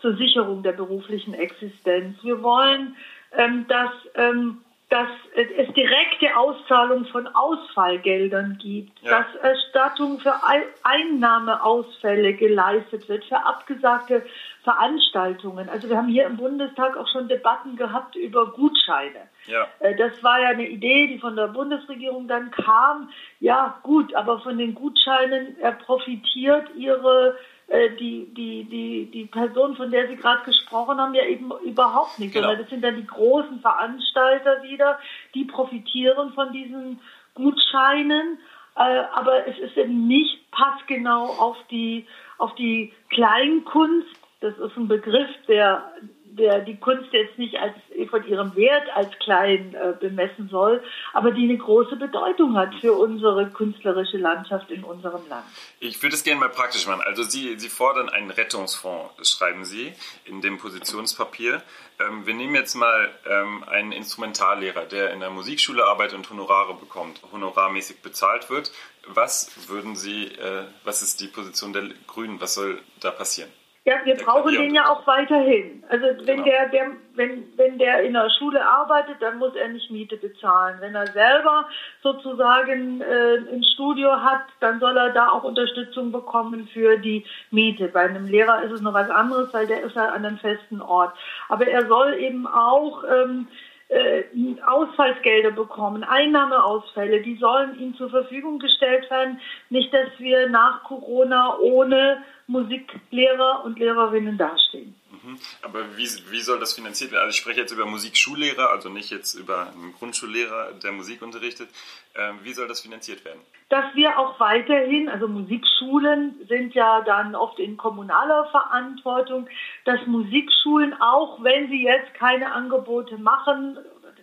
zur 0.00 0.16
Sicherung 0.16 0.64
der 0.64 0.72
beruflichen 0.72 1.34
Existenz. 1.34 2.18
Wir 2.24 2.42
wollen, 2.42 2.96
ähm, 3.36 3.66
dass 3.68 3.90
ähm, 4.16 4.58
dass 4.90 5.08
es 5.36 5.72
direkte 5.74 6.36
Auszahlung 6.36 7.04
von 7.06 7.28
Ausfallgeldern 7.28 8.58
gibt, 8.60 9.00
ja. 9.02 9.20
dass 9.20 9.36
Erstattung 9.36 10.18
für 10.18 10.34
Einnahmeausfälle 10.82 12.34
geleistet 12.34 13.08
wird, 13.08 13.24
für 13.24 13.38
abgesagte 13.38 14.26
Veranstaltungen. 14.64 15.68
Also 15.68 15.88
wir 15.88 15.96
haben 15.96 16.08
hier 16.08 16.26
im 16.26 16.36
Bundestag 16.36 16.96
auch 16.96 17.06
schon 17.06 17.28
Debatten 17.28 17.76
gehabt 17.76 18.16
über 18.16 18.50
Gutscheine. 18.50 19.28
Ja. 19.46 19.68
Äh, 19.78 19.94
das 19.94 20.22
war 20.24 20.40
ja 20.40 20.48
eine 20.48 20.68
Idee, 20.68 21.06
die 21.06 21.20
von 21.20 21.36
der 21.36 21.46
Bundesregierung 21.46 22.26
dann 22.26 22.50
kam. 22.50 23.10
Ja, 23.38 23.78
gut, 23.84 24.12
aber 24.16 24.40
von 24.40 24.58
den 24.58 24.74
Gutscheinen 24.74 25.56
profitiert 25.86 26.68
ihre 26.74 27.36
die, 27.70 28.34
die, 28.34 28.64
die, 28.64 29.10
die 29.12 29.26
Person, 29.26 29.76
von 29.76 29.90
der 29.90 30.08
Sie 30.08 30.16
gerade 30.16 30.44
gesprochen 30.44 30.98
haben, 30.98 31.14
ja 31.14 31.24
eben 31.24 31.52
überhaupt 31.64 32.18
nicht. 32.18 32.34
Genau. 32.34 32.54
das 32.54 32.68
sind 32.68 32.82
dann 32.82 32.96
die 32.96 33.06
großen 33.06 33.60
Veranstalter 33.60 34.62
wieder, 34.64 34.98
die 35.34 35.44
profitieren 35.44 36.32
von 36.32 36.52
diesen 36.52 37.00
Gutscheinen. 37.34 38.38
Äh, 38.76 39.04
aber 39.12 39.46
es 39.46 39.58
ist 39.58 39.76
eben 39.76 40.08
nicht 40.08 40.50
passgenau 40.50 41.26
auf 41.26 41.56
die, 41.70 42.06
auf 42.38 42.54
die 42.56 42.92
Kleinkunst. 43.10 44.08
Das 44.40 44.58
ist 44.58 44.76
ein 44.76 44.88
Begriff, 44.88 45.30
der 45.46 45.92
der 46.36 46.60
die 46.60 46.76
Kunst 46.76 47.12
jetzt 47.12 47.38
nicht 47.38 47.56
als 47.56 47.74
von 48.08 48.26
ihrem 48.26 48.54
Wert 48.56 48.88
als 48.94 49.10
klein 49.18 49.74
äh, 49.74 49.92
bemessen 49.98 50.48
soll, 50.50 50.82
aber 51.12 51.30
die 51.30 51.44
eine 51.44 51.58
große 51.58 51.96
Bedeutung 51.96 52.56
hat 52.56 52.74
für 52.80 52.92
unsere 52.92 53.50
künstlerische 53.50 54.16
Landschaft 54.16 54.70
in 54.70 54.84
unserem 54.84 55.28
Land. 55.28 55.44
Ich 55.80 56.02
würde 56.02 56.16
es 56.16 56.24
gerne 56.24 56.40
mal 56.40 56.48
praktisch 56.48 56.86
machen. 56.86 57.02
Also 57.04 57.22
Sie, 57.22 57.58
Sie 57.58 57.68
fordern 57.68 58.08
einen 58.08 58.30
Rettungsfonds, 58.30 59.28
schreiben 59.28 59.64
Sie 59.64 59.92
in 60.24 60.40
dem 60.40 60.58
Positionspapier. 60.58 61.62
Ähm, 62.00 62.26
wir 62.26 62.34
nehmen 62.34 62.54
jetzt 62.54 62.74
mal 62.74 63.10
ähm, 63.28 63.64
einen 63.64 63.92
Instrumentallehrer, 63.92 64.86
der 64.86 65.12
in 65.12 65.20
der 65.20 65.30
Musikschule 65.30 65.84
arbeitet 65.84 66.16
und 66.16 66.30
Honorare 66.30 66.74
bekommt, 66.74 67.20
honorarmäßig 67.32 68.02
bezahlt 68.02 68.50
wird. 68.50 68.72
Was 69.06 69.68
würden 69.68 69.96
Sie, 69.96 70.26
äh, 70.26 70.64
was 70.84 71.02
ist 71.02 71.20
die 71.20 71.28
Position 71.28 71.72
der 71.72 71.88
Grünen? 72.06 72.40
Was 72.40 72.54
soll 72.54 72.80
da 73.00 73.10
passieren? 73.10 73.50
Ja, 73.86 73.94
wir 74.04 74.14
brauchen 74.14 74.52
den 74.52 74.74
ja 74.74 74.90
auch 74.90 75.06
weiterhin. 75.06 75.82
Also 75.88 76.04
wenn 76.26 76.44
genau. 76.44 76.44
der, 76.44 76.68
der, 76.68 76.86
wenn, 77.14 77.44
wenn 77.56 77.78
der 77.78 78.02
in 78.02 78.12
der 78.12 78.28
Schule 78.38 78.62
arbeitet, 78.62 79.16
dann 79.20 79.38
muss 79.38 79.54
er 79.54 79.68
nicht 79.68 79.90
Miete 79.90 80.18
bezahlen. 80.18 80.76
Wenn 80.80 80.94
er 80.94 81.06
selber 81.06 81.66
sozusagen 82.02 83.00
äh, 83.00 83.38
ein 83.50 83.64
Studio 83.64 84.10
hat, 84.22 84.42
dann 84.60 84.80
soll 84.80 84.94
er 84.98 85.10
da 85.10 85.30
auch 85.30 85.44
Unterstützung 85.44 86.12
bekommen 86.12 86.68
für 86.74 86.98
die 86.98 87.24
Miete. 87.50 87.88
Bei 87.88 88.00
einem 88.00 88.26
Lehrer 88.26 88.62
ist 88.64 88.72
es 88.72 88.82
noch 88.82 88.92
was 88.92 89.08
anderes, 89.08 89.52
weil 89.54 89.66
der 89.66 89.80
ist 89.80 89.96
ja 89.96 90.10
an 90.10 90.26
einem 90.26 90.36
festen 90.36 90.82
Ort. 90.82 91.16
Aber 91.48 91.66
er 91.66 91.86
soll 91.86 92.14
eben 92.14 92.46
auch 92.46 93.02
ähm, 93.04 93.48
äh, 93.90 94.24
Ausfallsgelder 94.66 95.50
bekommen, 95.50 96.04
Einnahmeausfälle, 96.04 97.22
die 97.22 97.36
sollen 97.36 97.78
ihm 97.78 97.94
zur 97.96 98.08
Verfügung 98.10 98.58
gestellt 98.58 99.10
werden. 99.10 99.40
Nicht, 99.68 99.92
dass 99.92 100.08
wir 100.18 100.48
nach 100.48 100.84
Corona 100.84 101.58
ohne 101.58 102.22
Musiklehrer 102.46 103.64
und 103.64 103.78
Lehrerinnen 103.78 104.38
dastehen. 104.38 104.94
Mhm. 105.22 105.38
Aber 105.62 105.96
wie, 105.96 106.08
wie 106.30 106.40
soll 106.40 106.58
das 106.58 106.74
finanziert 106.74 107.12
werden? 107.12 107.22
Also 107.22 107.30
ich 107.30 107.40
spreche 107.40 107.60
jetzt 107.60 107.72
über 107.72 107.86
Musikschullehrer, 107.86 108.70
also 108.70 108.88
nicht 108.88 109.10
jetzt 109.10 109.34
über 109.34 109.68
einen 109.68 109.92
Grundschullehrer, 109.92 110.72
der 110.72 110.92
Musik 110.92 111.22
unterrichtet. 111.22 111.68
Ähm, 112.14 112.40
wie 112.42 112.52
soll 112.52 112.68
das 112.68 112.80
finanziert 112.80 113.24
werden? 113.24 113.40
Dass 113.68 113.84
wir 113.94 114.18
auch 114.18 114.40
weiterhin, 114.40 115.08
also 115.08 115.28
Musikschulen 115.28 116.46
sind 116.48 116.74
ja 116.74 117.02
dann 117.02 117.34
oft 117.34 117.58
in 117.58 117.76
kommunaler 117.76 118.46
Verantwortung, 118.50 119.48
dass 119.84 120.04
Musikschulen, 120.06 121.00
auch 121.00 121.42
wenn 121.42 121.68
sie 121.68 121.84
jetzt 121.84 122.14
keine 122.14 122.52
Angebote 122.52 123.16
machen, 123.18 123.78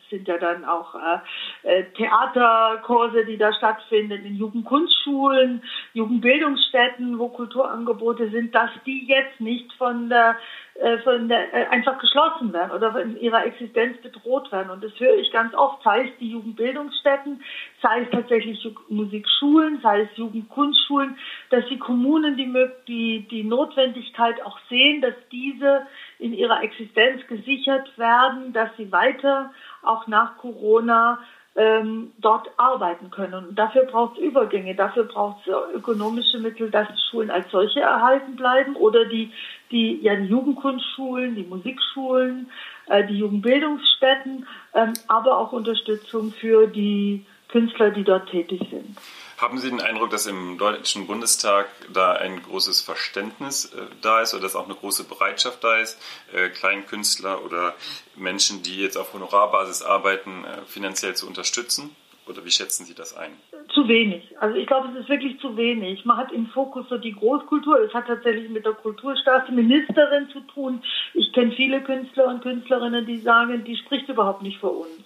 sind 0.10 0.28
ja 0.28 0.38
dann 0.38 0.66
auch 0.66 0.96
äh, 0.96 1.20
äh, 1.64 1.84
Theaterkurse, 1.96 3.26
die 3.26 3.38
da 3.38 3.54
stattfinden, 3.54 4.26
in 4.26 4.36
Jugendkunstschulen, 4.36 5.64
Jugendbildungsstätten, 5.94 7.20
wo 7.20 7.30
Kulturangebote 7.30 8.30
sind, 8.30 8.54
dass 8.56 8.70
die 8.86 9.06
jetzt 9.08 9.40
nicht 9.40 9.72
von 9.74 10.10
der, 10.10 10.38
äh, 10.76 10.98
von 11.00 11.28
der 11.28 11.54
äh, 11.54 11.68
einfach 11.68 11.98
geschlossen 12.00 12.54
werden 12.54 12.72
oder 12.72 13.00
in 13.02 13.20
ihrer 13.20 13.46
Existenz 13.46 13.98
bedroht 14.02 14.52
werden. 14.52 14.70
Und 14.70 14.84
das 14.84 14.92
höre 15.00 15.18
ich 15.18 15.32
ganz 15.32 15.54
oft, 15.54 15.84
sei 15.84 16.06
es 16.08 16.18
die 16.20 16.32
Jugendbildungsstätten, 16.32 17.42
sei 17.82 18.02
es 18.02 18.10
tatsächlich 18.12 18.66
Musikschulen, 18.90 19.80
sei 19.82 20.02
es 20.02 20.18
Jugendkunstschulen, 20.18 21.18
dass 21.50 21.66
die 21.68 21.80
Kommunen 21.80 22.38
die, 22.38 22.54
die, 22.88 23.28
die 23.30 23.44
Notwendigkeit 23.44 24.44
auch 24.46 24.60
sehen, 24.70 25.02
dass 25.02 25.16
diese 25.32 25.88
in 26.20 26.34
ihrer 26.34 26.64
Existenz 26.64 27.26
gesichert 27.28 27.96
werden, 27.98 28.54
dass 28.54 28.70
sie 28.78 28.92
weiter 28.92 29.52
auch 29.88 30.08
nach 30.08 30.38
Corona 30.38 31.20
ähm, 31.58 32.12
dort 32.20 32.50
arbeiten 32.58 33.10
können. 33.10 33.34
Und 33.34 33.56
dafür 33.56 33.86
braucht 33.86 34.17
es 34.17 34.24
Übergänge, 34.24 34.75
dafür 34.75 35.06
braucht 35.06 35.48
es 35.48 35.53
ökonomische 35.74 36.38
Mittel, 36.38 36.70
dass 36.70 36.88
die 36.88 37.10
Schulen 37.10 37.32
als 37.32 37.50
solche 37.50 37.79
erhalten 37.79 38.36
bleiben 38.36 38.75
oder 38.75 39.06
die, 39.06 39.32
die, 39.72 40.00
ja, 40.01 40.15
die 40.15 40.27
Jugendkunstschulen, 40.27 41.36
die 41.36 41.44
Musikschulen, 41.44 42.51
äh, 42.88 43.06
die 43.08 43.17
Jugendbildungsstätten, 43.17 44.46
ähm, 44.75 44.94
aber 45.08 45.39
auch 45.39 45.51
Unterstützung 45.51 46.32
für 46.32 46.67
die 46.67 47.25
Künstler, 47.48 47.89
die 47.89 48.03
dort 48.03 48.29
tätig 48.29 48.62
sind. 48.70 48.96
Haben 49.38 49.60
Sie 49.60 49.70
den 49.70 49.82
Eindruck, 49.82 50.10
dass 50.10 50.25
im 50.25 50.58
Deutschen 50.58 51.06
Bundestag 51.06 51.67
da 51.94 52.13
ein 52.13 52.41
großes 52.41 52.82
Verständnis 52.82 53.72
äh, 53.72 53.86
da 54.01 54.22
ist 54.22 54.34
oder 54.34 54.41
dass 54.41 54.56
auch 54.56 54.65
eine 54.65 54.74
große 54.74 55.08
Bereitschaft 55.08 55.63
da 55.63 55.77
ist, 55.77 56.01
äh, 56.34 56.50
Kleinkünstler 56.50 57.46
oder 57.46 57.75
Menschen, 58.15 58.63
die 58.63 58.82
jetzt 58.82 58.98
auf 58.98 59.13
Honorarbasis 59.13 59.84
arbeiten, 59.84 60.44
äh, 60.44 60.65
finanziell 60.65 61.15
zu 61.15 61.27
unterstützen? 61.27 61.96
Oder 62.25 62.44
wie 62.46 62.50
schätzen 62.50 62.86
Sie 62.86 62.96
das 62.96 63.15
ein? 63.15 63.32
Zu 63.75 63.88
wenig. 63.88 64.36
Also 64.39 64.58
ich 64.58 64.65
glaube, 64.65 64.89
es 64.89 65.01
ist 65.01 65.10
wirklich 65.10 65.39
zu 65.39 65.56
wenig. 65.56 66.03
Man 66.03 66.17
hat 66.17 66.32
im 66.32 66.48
Fokus 66.48 66.89
so 66.89 66.98
die 66.98 67.13
Großkultur. 67.13 67.79
Es 67.82 67.94
hat 67.94 68.08
tatsächlich 68.08 68.50
mit 68.50 68.65
der 68.65 68.74
Kulturstaatsministerin 68.74 70.29
zu 70.34 70.41
tun. 70.41 70.82
Ich 71.13 71.32
kenne 71.32 71.51
viele 71.51 71.84
Künstler 71.84 72.25
und 72.25 72.41
Künstlerinnen, 72.41 73.06
die 73.06 73.20
sagen, 73.20 73.63
die 73.63 73.77
spricht 73.77 74.10
überhaupt 74.10 74.41
nicht 74.41 74.60
für 74.60 74.70
uns. 74.70 75.06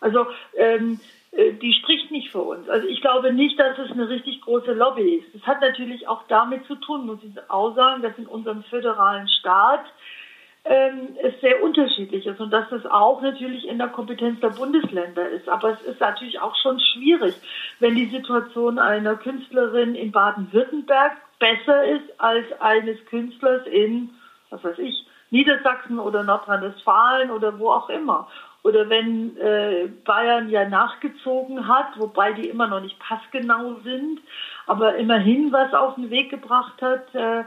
Also 0.00 0.26
ähm, 0.56 1.00
äh, 1.00 1.23
die 1.36 1.72
spricht 1.72 2.10
nicht 2.10 2.30
für 2.30 2.42
uns. 2.42 2.68
Also 2.68 2.86
ich 2.86 3.00
glaube 3.00 3.32
nicht, 3.32 3.58
dass 3.58 3.76
es 3.78 3.90
eine 3.90 4.08
richtig 4.08 4.40
große 4.42 4.72
Lobby 4.72 5.16
ist. 5.16 5.34
Es 5.34 5.46
hat 5.46 5.60
natürlich 5.60 6.06
auch 6.06 6.22
damit 6.28 6.64
zu 6.66 6.76
tun, 6.76 7.06
muss 7.06 7.18
ich 7.24 7.32
auch 7.50 7.74
sagen, 7.74 8.02
dass 8.02 8.16
in 8.18 8.26
unserem 8.26 8.62
föderalen 8.64 9.28
Staat 9.28 9.84
ähm, 10.64 11.16
es 11.22 11.38
sehr 11.40 11.62
unterschiedlich 11.62 12.24
ist 12.24 12.40
und 12.40 12.50
dass 12.50 12.70
das 12.70 12.86
auch 12.86 13.20
natürlich 13.20 13.66
in 13.68 13.78
der 13.78 13.88
Kompetenz 13.88 14.40
der 14.40 14.50
Bundesländer 14.50 15.28
ist. 15.28 15.48
Aber 15.48 15.72
es 15.72 15.82
ist 15.82 16.00
natürlich 16.00 16.40
auch 16.40 16.54
schon 16.56 16.78
schwierig, 16.78 17.34
wenn 17.80 17.96
die 17.96 18.06
Situation 18.06 18.78
einer 18.78 19.16
Künstlerin 19.16 19.94
in 19.94 20.12
Baden-Württemberg 20.12 21.16
besser 21.38 21.84
ist 21.84 22.20
als 22.20 22.46
eines 22.60 23.04
Künstlers 23.06 23.66
in, 23.66 24.10
was 24.50 24.62
weiß 24.62 24.78
ich, 24.78 25.06
Niedersachsen 25.30 25.98
oder 25.98 26.22
Nordrhein-Westfalen 26.22 27.30
oder 27.30 27.58
wo 27.58 27.70
auch 27.70 27.88
immer. 27.88 28.28
Oder 28.64 28.88
wenn 28.88 29.36
äh, 29.36 29.88
Bayern 30.04 30.48
ja 30.48 30.66
nachgezogen 30.66 31.68
hat, 31.68 31.98
wobei 31.98 32.32
die 32.32 32.48
immer 32.48 32.66
noch 32.66 32.80
nicht 32.80 32.98
passgenau 32.98 33.76
sind, 33.84 34.20
aber 34.66 34.96
immerhin 34.96 35.52
was 35.52 35.74
auf 35.74 35.96
den 35.96 36.08
Weg 36.08 36.30
gebracht 36.30 36.80
hat, 36.80 37.14
äh, 37.14 37.44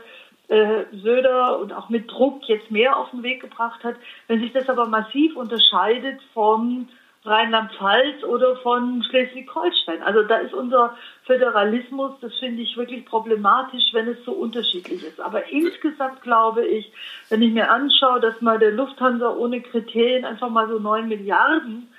äh, 0.49 0.85
Söder 0.93 1.59
und 1.59 1.73
auch 1.73 1.89
mit 1.89 2.09
Druck 2.09 2.47
jetzt 2.47 2.69
mehr 2.69 2.95
auf 2.95 3.09
den 3.09 3.23
Weg 3.23 3.41
gebracht 3.41 3.83
hat. 3.83 3.95
Wenn 4.27 4.41
sich 4.41 4.53
das 4.53 4.69
aber 4.69 4.85
massiv 4.85 5.35
unterscheidet 5.35 6.21
vom 6.33 6.87
Rheinland-Pfalz 7.27 8.23
oder 8.23 8.55
von 8.57 9.03
Schleswig-Holstein. 9.03 10.01
Also 10.03 10.23
da 10.23 10.37
ist 10.37 10.53
unser 10.53 10.97
Föderalismus, 11.25 12.13
das 12.21 12.33
finde 12.39 12.61
ich 12.61 12.77
wirklich 12.77 13.05
problematisch, 13.05 13.93
wenn 13.93 14.07
es 14.07 14.23
so 14.25 14.31
unterschiedlich 14.31 15.03
ist. 15.03 15.19
Aber 15.19 15.49
insgesamt 15.49 16.21
glaube 16.21 16.65
ich, 16.65 16.91
wenn 17.29 17.41
ich 17.41 17.51
mir 17.51 17.69
anschaue, 17.69 18.19
dass 18.19 18.41
mal 18.41 18.59
der 18.59 18.71
Lufthansa 18.71 19.29
ohne 19.35 19.61
Kriterien 19.61 20.25
einfach 20.25 20.49
mal 20.49 20.67
so 20.67 20.79
neun 20.79 21.07
Milliarden 21.07 21.89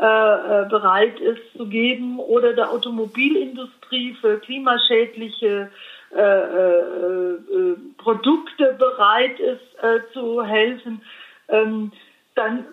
äh, 0.00 0.04
äh, 0.04 0.68
bereit 0.68 1.18
ist 1.18 1.40
zu 1.56 1.66
geben 1.66 2.20
oder 2.20 2.52
der 2.52 2.70
Automobilindustrie 2.70 4.14
für 4.20 4.38
klimaschädliche 4.38 5.70
äh, 6.14 6.20
äh, 6.20 6.80
äh 6.80 7.76
Produkte 7.98 8.76
bereit 8.78 9.40
ist 9.40 9.82
äh, 9.82 10.00
zu 10.12 10.42
helfen, 10.42 11.02
ähm, 11.48 11.90
dann 12.36 12.64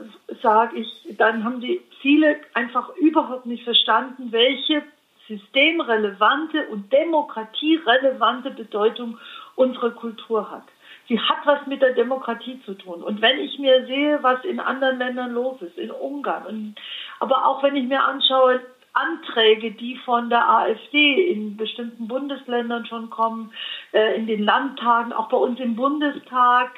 sage 0.43 0.77
ich, 0.77 1.17
dann 1.17 1.43
haben 1.43 1.59
die 1.59 1.81
viele 2.05 2.39
einfach 2.53 2.95
überhaupt 2.97 3.47
nicht 3.47 3.63
verstanden, 3.63 4.31
welche 4.31 4.83
systemrelevante 5.27 6.67
und 6.67 6.93
demokratierelevante 6.93 8.51
Bedeutung 8.51 9.17
unsere 9.55 9.89
Kultur 9.89 10.51
hat. 10.51 10.65
Sie 11.07 11.19
hat 11.19 11.39
was 11.45 11.65
mit 11.65 11.81
der 11.81 11.93
Demokratie 11.93 12.61
zu 12.63 12.75
tun. 12.75 13.01
Und 13.01 13.23
wenn 13.23 13.39
ich 13.39 13.57
mir 13.57 13.87
sehe, 13.87 14.19
was 14.21 14.45
in 14.45 14.59
anderen 14.59 14.99
Ländern 14.99 15.33
los 15.33 15.59
ist, 15.63 15.79
in 15.79 15.89
Ungarn, 15.89 16.45
und, 16.45 16.75
aber 17.19 17.47
auch 17.47 17.63
wenn 17.63 17.75
ich 17.75 17.87
mir 17.87 18.03
anschaue, 18.03 18.61
Anträge, 18.93 19.71
die 19.71 19.97
von 20.05 20.29
der 20.29 20.47
AfD 20.47 21.31
in 21.31 21.57
bestimmten 21.57 22.07
Bundesländern 22.07 22.85
schon 22.85 23.09
kommen, 23.09 23.51
äh, 23.93 24.15
in 24.15 24.27
den 24.27 24.43
Landtagen, 24.43 25.11
auch 25.11 25.29
bei 25.29 25.37
uns 25.37 25.59
im 25.59 25.75
Bundestag, 25.75 26.69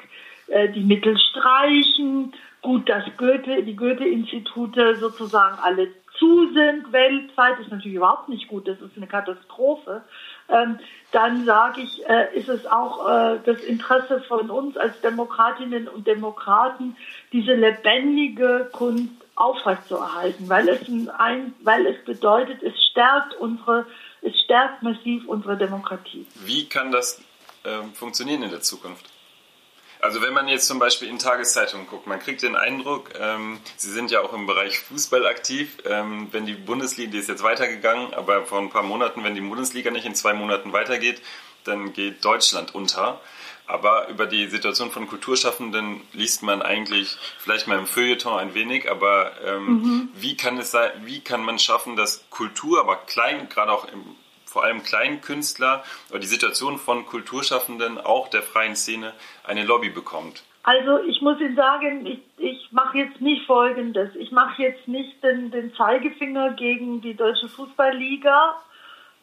äh, 0.48 0.68
die 0.70 0.84
Mittel 0.84 1.16
streichen. 1.18 2.32
Gut, 2.62 2.88
dass 2.88 3.04
Goethe, 3.16 3.62
die 3.62 3.76
Goethe-Institute 3.76 4.96
sozusagen 4.96 5.58
alle 5.62 5.88
zu 6.18 6.52
sind 6.52 6.92
weltweit, 6.92 7.60
ist 7.60 7.70
natürlich 7.70 7.96
überhaupt 7.96 8.28
nicht 8.28 8.48
gut, 8.48 8.66
das 8.66 8.80
ist 8.80 8.96
eine 8.96 9.06
Katastrophe. 9.06 10.02
Ähm, 10.48 10.78
dann 11.12 11.44
sage 11.44 11.82
ich, 11.82 12.06
äh, 12.08 12.36
ist 12.36 12.48
es 12.48 12.66
auch 12.66 13.08
äh, 13.08 13.38
das 13.44 13.60
Interesse 13.62 14.20
von 14.22 14.50
uns 14.50 14.76
als 14.76 15.00
Demokratinnen 15.00 15.86
und 15.88 16.06
Demokraten, 16.06 16.96
diese 17.32 17.54
lebendige 17.54 18.68
Kunst 18.72 19.12
aufrechtzuerhalten, 19.36 20.48
weil 20.48 20.68
es 20.68 20.80
ein, 21.18 21.54
weil 21.62 21.86
es 21.86 22.04
bedeutet, 22.04 22.62
es 22.62 22.74
stärkt 22.90 23.34
unsere, 23.34 23.86
es 24.22 24.38
stärkt 24.40 24.82
massiv 24.82 25.26
unsere 25.28 25.56
Demokratie. 25.56 26.26
Wie 26.44 26.68
kann 26.68 26.90
das 26.90 27.22
äh, 27.62 27.82
funktionieren 27.94 28.42
in 28.42 28.50
der 28.50 28.60
Zukunft? 28.60 29.08
Also 30.00 30.22
wenn 30.22 30.32
man 30.32 30.48
jetzt 30.48 30.66
zum 30.66 30.78
Beispiel 30.78 31.08
in 31.08 31.18
Tageszeitungen 31.18 31.86
guckt, 31.88 32.06
man 32.06 32.20
kriegt 32.20 32.42
den 32.42 32.56
Eindruck, 32.56 33.10
ähm, 33.18 33.58
Sie 33.76 33.90
sind 33.90 34.10
ja 34.10 34.20
auch 34.20 34.32
im 34.32 34.46
Bereich 34.46 34.78
Fußball 34.78 35.26
aktiv. 35.26 35.78
Ähm, 35.84 36.28
wenn 36.30 36.46
die 36.46 36.54
Bundesliga, 36.54 37.10
die 37.10 37.18
ist 37.18 37.28
jetzt 37.28 37.42
weitergegangen, 37.42 38.14
aber 38.14 38.46
vor 38.46 38.58
ein 38.58 38.70
paar 38.70 38.84
Monaten, 38.84 39.24
wenn 39.24 39.34
die 39.34 39.40
Bundesliga 39.40 39.90
nicht 39.90 40.06
in 40.06 40.14
zwei 40.14 40.34
Monaten 40.34 40.72
weitergeht, 40.72 41.20
dann 41.64 41.92
geht 41.92 42.24
Deutschland 42.24 42.74
unter. 42.74 43.20
Aber 43.66 44.08
über 44.08 44.24
die 44.24 44.48
Situation 44.48 44.90
von 44.90 45.06
Kulturschaffenden 45.06 46.00
liest 46.14 46.42
man 46.42 46.62
eigentlich 46.62 47.18
vielleicht 47.38 47.66
mal 47.66 47.78
im 47.78 47.86
Feuilleton 47.86 48.38
ein 48.38 48.54
wenig, 48.54 48.90
aber 48.90 49.32
ähm, 49.44 49.66
mhm. 49.66 50.08
wie 50.14 50.38
kann 50.38 50.56
es 50.56 50.70
sein, 50.70 50.90
wie 51.04 51.20
kann 51.20 51.42
man 51.42 51.58
schaffen, 51.58 51.94
dass 51.94 52.24
Kultur, 52.30 52.80
aber 52.80 52.96
klein, 52.96 53.48
gerade 53.50 53.70
auch 53.72 53.84
im 53.92 54.16
vor 54.48 54.64
allem 54.64 54.82
kleinen 54.82 55.20
Künstler 55.20 55.84
oder 56.10 56.20
die 56.20 56.26
Situation 56.26 56.78
von 56.78 57.06
Kulturschaffenden, 57.06 57.98
auch 57.98 58.28
der 58.28 58.42
freien 58.42 58.76
Szene, 58.76 59.12
eine 59.44 59.64
Lobby 59.64 59.90
bekommt? 59.90 60.42
Also 60.62 61.02
ich 61.04 61.20
muss 61.22 61.40
Ihnen 61.40 61.56
sagen, 61.56 62.06
ich, 62.06 62.20
ich 62.36 62.72
mache 62.72 62.98
jetzt 62.98 63.20
nicht 63.20 63.46
Folgendes. 63.46 64.14
Ich 64.16 64.32
mache 64.32 64.62
jetzt 64.62 64.86
nicht 64.88 65.22
den, 65.22 65.50
den 65.50 65.72
Zeigefinger 65.74 66.52
gegen 66.52 67.00
die 67.00 67.14
Deutsche 67.14 67.48
Fußballliga, 67.48 68.56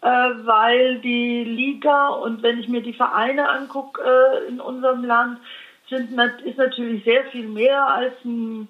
äh, 0.02 0.08
weil 0.08 1.00
die 1.00 1.44
Liga 1.44 2.10
und 2.10 2.42
wenn 2.42 2.60
ich 2.60 2.68
mir 2.68 2.82
die 2.82 2.94
Vereine 2.94 3.50
angucke 3.50 4.02
äh, 4.02 4.48
in 4.48 4.60
unserem 4.60 5.04
Land, 5.04 5.40
sind, 5.90 6.20
ist 6.44 6.58
natürlich 6.58 7.04
sehr 7.04 7.26
viel 7.26 7.48
mehr 7.48 7.88
als 7.88 8.14
ein 8.24 8.68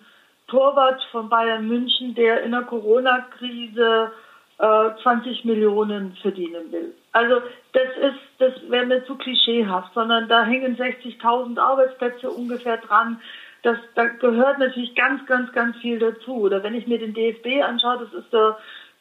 Torwart 0.48 1.02
von 1.12 1.30
Bayern 1.30 1.68
München, 1.68 2.14
der 2.14 2.44
in 2.44 2.52
der 2.52 2.64
Corona-Krise 2.64 4.12
20 4.58 5.44
äh, 5.44 5.48
Millionen 5.48 6.16
verdienen 6.22 6.72
will. 6.72 6.94
Also 7.12 7.42
das 7.74 7.90
ist, 8.02 8.20
das 8.40 8.54
wäre 8.70 8.86
mir 8.86 9.06
zu 9.06 9.16
klischeehaft, 9.16 9.94
sondern 9.94 10.30
da 10.30 10.44
hängen 10.44 10.78
60.000 10.78 11.60
Arbeitsplätze 11.60 12.30
ungefähr 12.30 12.78
dran. 12.78 13.20
Das, 13.64 13.78
da 13.96 14.06
gehört 14.06 14.60
natürlich 14.60 14.96
ganz, 14.96 15.26
ganz, 15.26 15.52
ganz 15.52 15.76
viel 15.78 16.00
dazu. 16.00 16.36
Oder 16.36 16.64
wenn 16.64 16.76
ich 16.76 16.88
mir 16.88 17.00
den 17.00 17.14
DFB 17.14 17.64
anschaue, 17.64 18.00
das 18.00 18.14
ist 18.14 18.32
der 18.32 18.58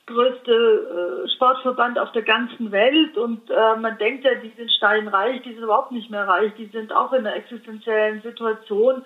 größte 0.06 1.24
äh, 1.24 1.28
Sportverband 1.34 1.98
auf 1.98 2.12
der 2.12 2.22
ganzen 2.22 2.72
Welt 2.72 3.16
und 3.16 3.48
äh, 3.50 3.76
man 3.80 3.96
denkt 3.96 4.24
ja, 4.24 4.34
die 4.34 4.52
sind 4.56 4.70
steinreich, 4.70 5.40
die 5.42 5.54
sind 5.54 5.62
überhaupt 5.62 5.92
nicht 5.92 6.10
mehr 6.10 6.28
reich, 6.28 6.52
die 6.58 6.66
sind 6.66 6.92
auch 6.92 7.12
in 7.12 7.26
einer 7.26 7.36
existenziellen 7.36 8.20
Situation. 8.20 9.02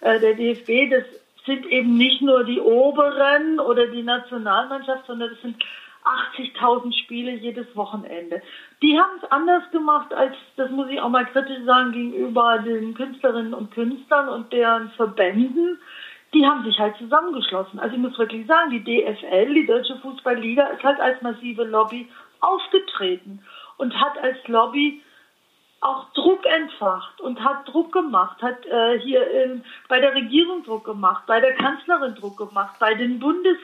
Äh, 0.00 0.20
der 0.20 0.34
DFB, 0.34 0.90
das 0.90 1.04
sind 1.44 1.66
eben 1.66 1.96
nicht 1.98 2.22
nur 2.22 2.44
die 2.44 2.60
Oberen 2.60 3.60
oder 3.60 3.88
die 3.88 4.02
Nationalmannschaft, 4.02 5.06
sondern 5.06 5.30
das 5.30 5.40
sind 5.42 5.62
80.000 6.04 6.92
Spiele 7.02 7.32
jedes 7.32 7.74
Wochenende. 7.76 8.42
Die 8.82 8.98
haben 8.98 9.18
es 9.22 9.30
anders 9.30 9.62
gemacht 9.72 10.12
als, 10.14 10.34
das 10.56 10.70
muss 10.70 10.88
ich 10.88 11.00
auch 11.00 11.08
mal 11.08 11.26
kritisch 11.26 11.64
sagen, 11.64 11.92
gegenüber 11.92 12.58
den 12.58 12.94
Künstlerinnen 12.94 13.54
und 13.54 13.70
Künstlern 13.72 14.28
und 14.28 14.52
deren 14.52 14.90
Verbänden. 14.92 15.78
Die 16.34 16.46
haben 16.46 16.64
sich 16.64 16.78
halt 16.78 16.96
zusammengeschlossen. 16.96 17.78
Also 17.78 17.96
ich 17.96 18.00
muss 18.00 18.18
wirklich 18.18 18.46
sagen, 18.46 18.70
die 18.70 18.84
DFL, 18.84 19.54
die 19.54 19.66
Deutsche 19.66 19.96
Fußballliga, 19.96 20.66
ist 20.68 20.82
halt 20.82 21.00
als 21.00 21.20
massive 21.22 21.64
Lobby 21.64 22.08
aufgetreten 22.40 23.42
und 23.78 23.98
hat 23.98 24.18
als 24.18 24.36
Lobby 24.46 25.02
auch 25.80 26.12
Druck 26.12 26.44
entfacht 26.44 27.20
und 27.20 27.42
hat 27.42 27.68
Druck 27.68 27.92
gemacht, 27.92 28.42
hat 28.42 28.66
äh, 28.66 28.98
hier 29.00 29.30
in, 29.44 29.64
bei 29.88 30.00
der 30.00 30.14
Regierung 30.14 30.64
Druck 30.64 30.84
gemacht, 30.84 31.24
bei 31.26 31.40
der 31.40 31.54
Kanzlerin 31.54 32.16
Druck 32.16 32.36
gemacht, 32.36 32.76
bei 32.80 32.94
den 32.94 33.20
Bundes 33.20 33.58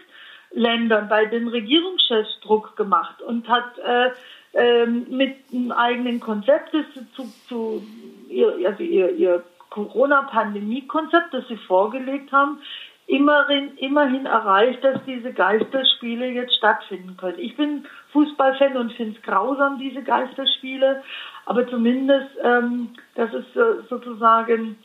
Ländern 0.55 1.09
bei 1.09 1.27
den 1.27 1.49
Regierungschefs 1.49 2.41
Druck 2.41 2.77
gemacht 2.77 3.21
und 3.23 3.49
hat 3.49 3.79
äh, 3.79 4.11
äh, 4.55 4.87
mit 4.87 5.37
einem 5.53 5.73
eigenen 5.73 6.21
Konzept, 6.21 6.71
zu, 7.15 7.25
zu 7.49 7.83
ihr, 8.29 8.55
also 8.67 8.83
ihr, 8.83 9.11
ihr 9.11 9.43
Corona-Pandemie-Konzept, 9.71 11.35
das 11.35 11.49
sie 11.49 11.57
vorgelegt 11.57 12.31
haben, 12.31 12.59
immerhin, 13.07 13.77
immerhin 13.79 14.27
erreicht, 14.27 14.83
dass 14.85 15.05
diese 15.05 15.33
Geisterspiele 15.33 16.29
jetzt 16.29 16.55
stattfinden 16.57 17.17
können. 17.17 17.39
Ich 17.39 17.57
bin 17.57 17.85
Fußballfan 18.13 18.77
und 18.77 18.93
finde 18.93 19.19
es 19.19 19.23
grausam, 19.23 19.79
diese 19.79 20.03
Geisterspiele, 20.03 21.03
aber 21.47 21.69
zumindest, 21.69 22.31
ähm, 22.43 22.91
das 23.17 23.35
ist 23.35 23.57
äh, 23.57 23.83
sozusagen, 23.89 24.77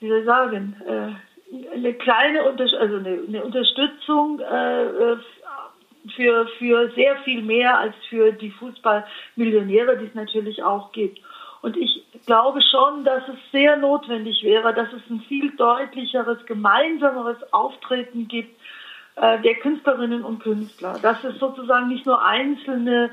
wie 0.00 0.08
soll 0.08 0.18
ich 0.18 0.26
sagen, 0.26 0.76
äh, 0.86 1.29
eine 1.72 1.94
kleine 1.94 2.42
also 2.42 2.96
eine, 2.96 3.22
eine 3.26 3.44
Unterstützung 3.44 4.40
äh, 4.40 4.84
äh, 4.84 5.16
für, 6.14 6.46
für 6.58 6.90
sehr 6.92 7.16
viel 7.18 7.42
mehr 7.42 7.78
als 7.78 7.94
für 8.08 8.32
die 8.32 8.50
Fußballmillionäre, 8.50 9.98
die 9.98 10.06
es 10.06 10.14
natürlich 10.14 10.62
auch 10.62 10.92
gibt. 10.92 11.20
Und 11.62 11.76
ich 11.76 12.02
glaube 12.26 12.60
schon, 12.62 13.04
dass 13.04 13.22
es 13.28 13.36
sehr 13.52 13.76
notwendig 13.76 14.42
wäre, 14.42 14.72
dass 14.72 14.88
es 14.92 15.02
ein 15.10 15.20
viel 15.28 15.50
deutlicheres, 15.56 16.44
gemeinsameres 16.46 17.52
Auftreten 17.52 18.28
gibt 18.28 18.58
äh, 19.16 19.40
der 19.40 19.56
Künstlerinnen 19.56 20.24
und 20.24 20.42
Künstler. 20.42 20.98
Dass 21.02 21.22
es 21.24 21.38
sozusagen 21.38 21.88
nicht 21.88 22.06
nur 22.06 22.24
einzelne 22.24 23.10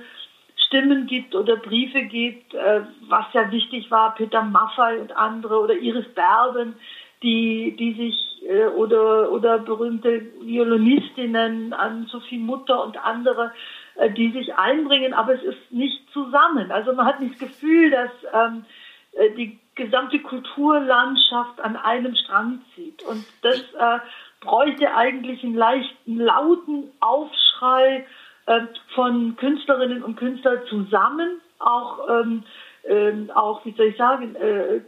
Stimmen 0.68 1.08
gibt 1.08 1.36
oder 1.36 1.58
Briefe 1.58 2.04
gibt, 2.04 2.54
äh, 2.54 2.82
was 3.10 3.26
ja 3.34 3.52
wichtig 3.52 3.92
war, 3.92 4.16
Peter 4.16 4.42
Maffay 4.44 5.00
und 5.00 5.16
andere 5.16 5.60
oder 5.60 5.74
Iris 5.74 6.08
Berben, 6.14 6.76
die, 7.24 7.76
die 7.78 7.94
sich 7.94 8.48
äh, 8.48 8.68
oder, 8.68 9.32
oder 9.32 9.60
berühmte 9.60 10.22
Violinistinnen 10.42 11.74
an 11.74 12.08
Sophie 12.08 12.38
Mutter 12.38 12.84
und 12.84 13.04
andere, 13.04 13.52
äh, 13.96 14.12
die 14.12 14.32
sich 14.32 14.56
einbringen, 14.56 15.14
aber 15.14 15.34
es 15.34 15.44
ist 15.44 15.72
nicht 15.72 16.10
zusammen. 16.12 16.72
Also 16.72 16.94
man 16.94 17.06
hat 17.06 17.20
nicht 17.20 17.34
das 17.42 17.50
Gefühl, 17.50 17.92
dass 17.92 18.12
ähm, 18.34 18.66
äh, 19.14 19.32
die 19.32 19.60
gesamte 19.76 20.20
Kulturlandschaft 20.20 21.60
an 21.62 21.76
einem 21.76 22.16
Strang 22.16 22.62
zieht. 22.76 23.04
Und 23.04 23.26
das 23.42 23.62
äh, 23.78 24.00
bräuchte 24.42 24.96
eigentlich 24.96 25.44
einen 25.44 25.56
leichten, 25.56 26.18
lauten 26.18 26.92
Aufschrei 27.00 28.06
äh, 28.48 28.62
von 28.96 29.36
Künstlerinnen 29.38 30.04
und 30.04 30.16
Künstlern 30.16 30.60
zusammen, 30.70 31.42
auch, 31.60 32.08
ähm, 32.10 32.44
äh, 32.84 33.32
auch 33.34 33.66
wie 33.66 33.72
soll 33.72 33.88
ich 33.88 33.98
sagen, 33.98 34.36
äh, 34.36 34.82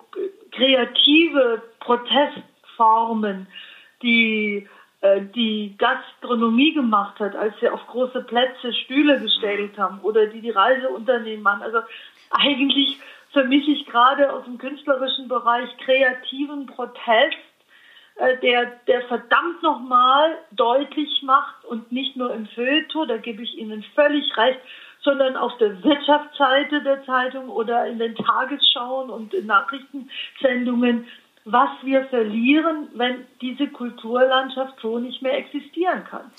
kreative 0.51 1.61
Protestformen, 1.79 3.47
die 4.01 4.67
äh, 5.01 5.21
die 5.33 5.75
Gastronomie 5.77 6.73
gemacht 6.73 7.19
hat, 7.19 7.35
als 7.35 7.53
sie 7.59 7.69
auf 7.69 7.85
große 7.87 8.21
Plätze 8.23 8.73
Stühle 8.73 9.19
gestellt 9.19 9.77
haben 9.77 9.99
oder 10.01 10.27
die 10.27 10.41
die 10.41 10.49
Reiseunternehmen 10.49 11.41
machen. 11.41 11.63
Also 11.63 11.79
eigentlich 12.31 12.99
vermisse 13.31 13.71
ich 13.71 13.85
gerade 13.85 14.33
aus 14.33 14.43
dem 14.43 14.57
künstlerischen 14.57 15.29
Bereich 15.29 15.69
kreativen 15.77 16.65
Protest, 16.65 17.37
äh, 18.15 18.37
der, 18.39 18.65
der 18.87 19.01
verdammt 19.03 19.63
nochmal 19.63 20.37
deutlich 20.51 21.21
macht 21.23 21.63
und 21.63 21.91
nicht 21.93 22.17
nur 22.17 22.33
im 22.33 22.47
Feuilleton, 22.47 23.07
da 23.07 23.17
gebe 23.17 23.41
ich 23.41 23.57
Ihnen 23.57 23.83
völlig 23.95 24.35
recht, 24.35 24.59
sondern 25.01 25.37
auf 25.37 25.57
der 25.57 25.83
Wirtschaftsseite 25.83 26.81
der 26.81 27.03
Zeitung 27.05 27.49
oder 27.49 27.87
in 27.87 27.99
den 27.99 28.15
Tagesschauen 28.15 29.09
und 29.09 29.33
in 29.33 29.45
Nachrichtensendungen, 29.45 31.07
was 31.45 31.69
wir 31.83 32.03
verlieren, 32.05 32.89
wenn 32.93 33.25
diese 33.41 33.67
Kulturlandschaft 33.67 34.79
so 34.81 34.99
nicht 34.99 35.21
mehr 35.21 35.37
existieren 35.37 36.03
kann. 36.03 36.31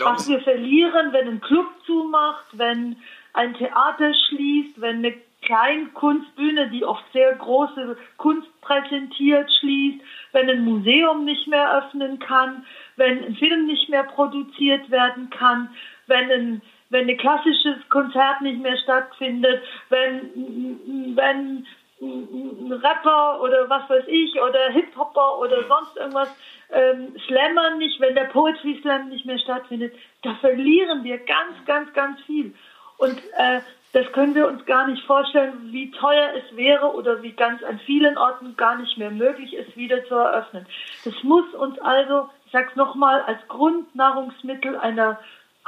Was 0.00 0.28
wir 0.28 0.40
verlieren, 0.40 1.12
wenn 1.12 1.28
ein 1.28 1.40
Club 1.40 1.66
zumacht, 1.86 2.46
wenn 2.52 2.96
ein 3.32 3.54
Theater 3.54 4.12
schließt, 4.14 4.80
wenn 4.80 4.98
eine 4.98 5.14
Kleinkunstbühne, 5.42 6.68
die 6.70 6.84
oft 6.84 7.04
sehr 7.12 7.34
große 7.36 7.96
Kunst 8.16 8.48
präsentiert, 8.60 9.48
schließt, 9.60 10.00
wenn 10.32 10.50
ein 10.50 10.64
Museum 10.64 11.24
nicht 11.24 11.46
mehr 11.46 11.78
öffnen 11.78 12.18
kann, 12.18 12.66
wenn 12.96 13.24
ein 13.24 13.36
Film 13.36 13.66
nicht 13.66 13.88
mehr 13.88 14.04
produziert 14.04 14.90
werden 14.90 15.30
kann, 15.30 15.70
wenn 16.06 16.30
ein 16.30 16.62
wenn 16.90 17.08
ein 17.08 17.16
klassisches 17.16 17.76
Konzert 17.88 18.40
nicht 18.40 18.60
mehr 18.60 18.76
stattfindet, 18.78 19.62
wenn, 19.88 21.16
wenn 21.16 21.66
Rapper 22.00 23.40
oder 23.42 23.68
was 23.68 23.88
weiß 23.90 24.04
ich 24.06 24.40
oder 24.40 24.70
Hip-Hopper 24.70 25.38
oder 25.40 25.64
sonst 25.66 25.96
irgendwas 25.96 26.34
ähm, 26.70 27.14
Slammer 27.26 27.76
nicht, 27.76 28.00
wenn 28.00 28.14
der 28.14 28.24
Poetry 28.24 28.78
Slam 28.82 29.08
nicht 29.08 29.26
mehr 29.26 29.38
stattfindet, 29.38 29.94
da 30.22 30.34
verlieren 30.36 31.02
wir 31.02 31.18
ganz, 31.18 31.64
ganz, 31.66 31.92
ganz 31.92 32.20
viel. 32.22 32.54
Und 32.98 33.18
äh, 33.36 33.60
das 33.92 34.12
können 34.12 34.34
wir 34.34 34.46
uns 34.46 34.64
gar 34.66 34.86
nicht 34.86 35.04
vorstellen, 35.06 35.72
wie 35.72 35.90
teuer 35.90 36.30
es 36.36 36.56
wäre 36.56 36.94
oder 36.94 37.22
wie 37.22 37.32
ganz 37.32 37.62
an 37.62 37.80
vielen 37.80 38.18
Orten 38.18 38.54
gar 38.56 38.76
nicht 38.76 38.98
mehr 38.98 39.10
möglich 39.10 39.54
ist, 39.54 39.76
wieder 39.76 40.04
zu 40.04 40.14
eröffnen. 40.14 40.66
Das 41.04 41.14
muss 41.22 41.52
uns 41.54 41.78
also, 41.80 42.28
ich 42.44 42.52
sag's 42.52 42.76
nochmal, 42.76 43.22
als 43.22 43.38
Grundnahrungsmittel 43.48 44.76
einer 44.76 45.18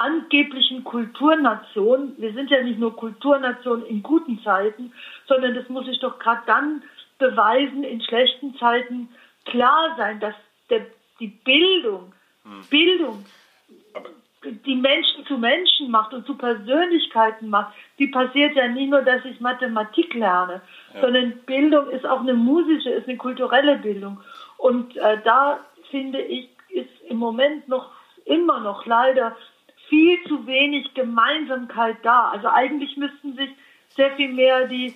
angeblichen 0.00 0.82
Kulturnation, 0.82 2.14
wir 2.16 2.32
sind 2.32 2.50
ja 2.50 2.62
nicht 2.62 2.78
nur 2.78 2.96
Kulturnation 2.96 3.84
in 3.84 4.02
guten 4.02 4.42
Zeiten, 4.42 4.92
sondern 5.26 5.54
das 5.54 5.68
muss 5.68 5.86
sich 5.86 6.00
doch 6.00 6.18
gerade 6.18 6.42
dann 6.46 6.82
beweisen, 7.18 7.84
in 7.84 8.00
schlechten 8.00 8.56
Zeiten 8.56 9.10
klar 9.44 9.94
sein, 9.98 10.18
dass 10.20 10.34
der, 10.70 10.86
die 11.20 11.28
Bildung, 11.28 12.12
hm. 12.44 12.64
Bildung, 12.70 13.24
Aber 13.92 14.08
die 14.42 14.74
Menschen 14.74 15.26
zu 15.26 15.36
Menschen 15.36 15.90
macht 15.90 16.14
und 16.14 16.26
zu 16.26 16.34
Persönlichkeiten 16.34 17.50
macht, 17.50 17.74
die 17.98 18.06
passiert 18.06 18.56
ja 18.56 18.68
nicht 18.68 18.88
nur, 18.88 19.02
dass 19.02 19.22
ich 19.26 19.38
Mathematik 19.40 20.14
lerne, 20.14 20.62
ja. 20.94 21.00
sondern 21.02 21.32
Bildung 21.44 21.90
ist 21.90 22.06
auch 22.06 22.20
eine 22.20 22.32
musische, 22.32 22.88
ist 22.88 23.06
eine 23.06 23.18
kulturelle 23.18 23.76
Bildung. 23.76 24.18
Und 24.56 24.96
äh, 24.96 25.18
da 25.24 25.60
finde 25.90 26.22
ich, 26.22 26.48
ist 26.70 26.88
im 27.08 27.18
Moment 27.18 27.68
noch 27.68 27.90
immer 28.24 28.60
noch 28.60 28.86
leider 28.86 29.36
viel 29.90 30.22
zu 30.24 30.46
wenig 30.46 30.94
Gemeinsamkeit 30.94 31.98
da. 32.03 32.31
Also 32.31 32.48
eigentlich 32.48 32.96
müssten 32.96 33.37
sich 33.37 33.50
sehr 33.90 34.12
viel 34.16 34.33
mehr 34.33 34.66
die, 34.66 34.94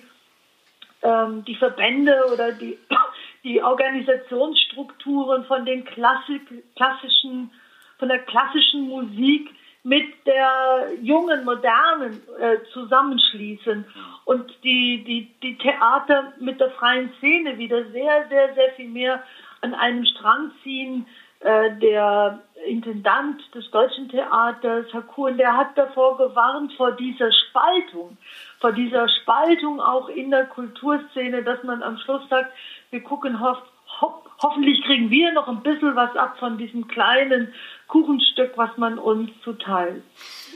ähm, 1.03 1.45
die 1.45 1.55
Verbände 1.55 2.15
oder 2.33 2.51
die, 2.53 2.79
die 3.43 3.61
Organisationsstrukturen 3.61 5.45
von 5.45 5.65
den 5.65 5.85
Klassik, 5.85 6.41
klassischen, 6.75 7.51
von 7.99 8.07
der 8.07 8.19
klassischen 8.19 8.87
Musik 8.89 9.51
mit 9.83 10.25
der 10.25 10.87
jungen, 11.03 11.45
modernen 11.45 12.19
äh, 12.39 12.57
zusammenschließen 12.73 13.85
und 14.25 14.51
die, 14.63 15.03
die, 15.03 15.29
die 15.43 15.57
Theater 15.59 16.33
mit 16.39 16.59
der 16.59 16.71
freien 16.71 17.13
Szene 17.19 17.59
wieder 17.59 17.85
sehr, 17.91 18.27
sehr, 18.29 18.55
sehr 18.55 18.71
viel 18.75 18.89
mehr 18.89 19.21
an 19.61 19.75
einem 19.75 20.05
Strang 20.05 20.51
ziehen, 20.63 21.05
der 21.45 22.39
Intendant 22.65 23.41
des 23.53 23.69
Deutschen 23.69 24.09
Theaters, 24.09 24.87
Herr 24.91 25.03
Kuhn, 25.03 25.37
der 25.37 25.55
hat 25.55 25.77
davor 25.77 26.17
gewarnt, 26.17 26.73
vor 26.73 26.91
dieser 26.93 27.31
Spaltung, 27.31 28.17
vor 28.59 28.71
dieser 28.71 29.07
Spaltung 29.07 29.79
auch 29.79 30.09
in 30.09 30.31
der 30.31 30.45
Kulturszene, 30.45 31.43
dass 31.43 31.63
man 31.63 31.83
am 31.83 31.97
Schluss 31.99 32.27
sagt, 32.29 32.51
wir 32.89 33.01
gucken, 33.01 33.39
ho 33.39 33.55
ho 34.01 34.21
hoffentlich 34.41 34.83
kriegen 34.83 35.09
wir 35.09 35.31
noch 35.31 35.47
ein 35.47 35.61
bisschen 35.61 35.95
was 35.95 36.15
ab 36.15 36.37
von 36.39 36.57
diesem 36.57 36.87
kleinen 36.87 37.53
Kuchenstück, 37.87 38.53
was 38.55 38.75
man 38.77 38.99
uns 38.99 39.29
zuteil 39.43 40.01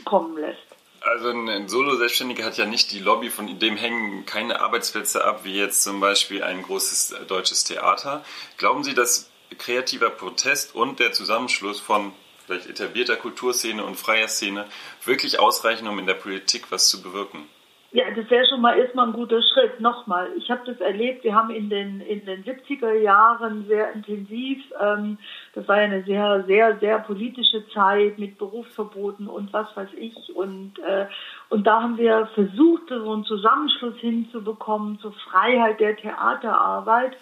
kommen 0.04 0.36
lässt. 0.36 0.58
Also 1.02 1.30
ein 1.30 1.68
Solo-Selbstständiger 1.68 2.44
hat 2.44 2.58
ja 2.58 2.66
nicht 2.66 2.92
die 2.92 2.98
Lobby, 2.98 3.30
von 3.30 3.58
dem 3.58 3.76
hängen 3.76 4.26
keine 4.26 4.60
Arbeitsplätze 4.60 5.24
ab, 5.24 5.44
wie 5.44 5.56
jetzt 5.56 5.82
zum 5.82 5.98
Beispiel 6.00 6.42
ein 6.42 6.62
großes 6.62 7.26
deutsches 7.26 7.64
Theater. 7.64 8.22
Glauben 8.58 8.84
Sie, 8.84 8.94
dass 8.94 9.29
kreativer 9.58 10.10
Protest 10.10 10.74
und 10.74 11.00
der 11.00 11.12
Zusammenschluss 11.12 11.80
von 11.80 12.12
vielleicht 12.46 12.68
etablierter 12.68 13.16
Kulturszene 13.16 13.84
und 13.84 13.96
freier 13.96 14.28
Szene 14.28 14.66
wirklich 15.04 15.38
ausreichen, 15.38 15.86
um 15.86 15.98
in 15.98 16.06
der 16.06 16.14
Politik 16.14 16.70
was 16.70 16.88
zu 16.88 17.02
bewirken? 17.02 17.46
Ja, 17.92 18.04
das 18.14 18.30
wäre 18.30 18.46
schon 18.46 18.60
mal 18.60 18.78
erstmal 18.78 19.08
ein 19.08 19.12
guter 19.12 19.42
Schritt. 19.42 19.80
Nochmal, 19.80 20.30
ich 20.36 20.48
habe 20.48 20.60
das 20.64 20.80
erlebt, 20.80 21.24
wir 21.24 21.34
haben 21.34 21.50
in 21.50 21.68
den, 21.68 22.00
in 22.00 22.24
den 22.24 22.44
70er 22.44 22.92
Jahren 22.92 23.66
sehr 23.66 23.92
intensiv, 23.92 24.62
ähm, 24.80 25.18
das 25.54 25.66
war 25.66 25.78
ja 25.78 25.84
eine 25.84 26.04
sehr, 26.04 26.44
sehr, 26.46 26.78
sehr 26.78 27.00
politische 27.00 27.68
Zeit 27.70 28.16
mit 28.16 28.38
Berufsverboten 28.38 29.26
und 29.26 29.52
was 29.52 29.76
weiß 29.76 29.88
ich. 29.96 30.14
Und, 30.36 30.78
äh, 30.78 31.06
und 31.48 31.66
da 31.66 31.82
haben 31.82 31.98
wir 31.98 32.28
versucht, 32.34 32.90
so 32.90 33.12
einen 33.12 33.24
Zusammenschluss 33.24 33.96
hinzubekommen 33.96 35.00
zur 35.00 35.12
Freiheit 35.12 35.80
der 35.80 35.96
Theaterarbeit 35.96 37.16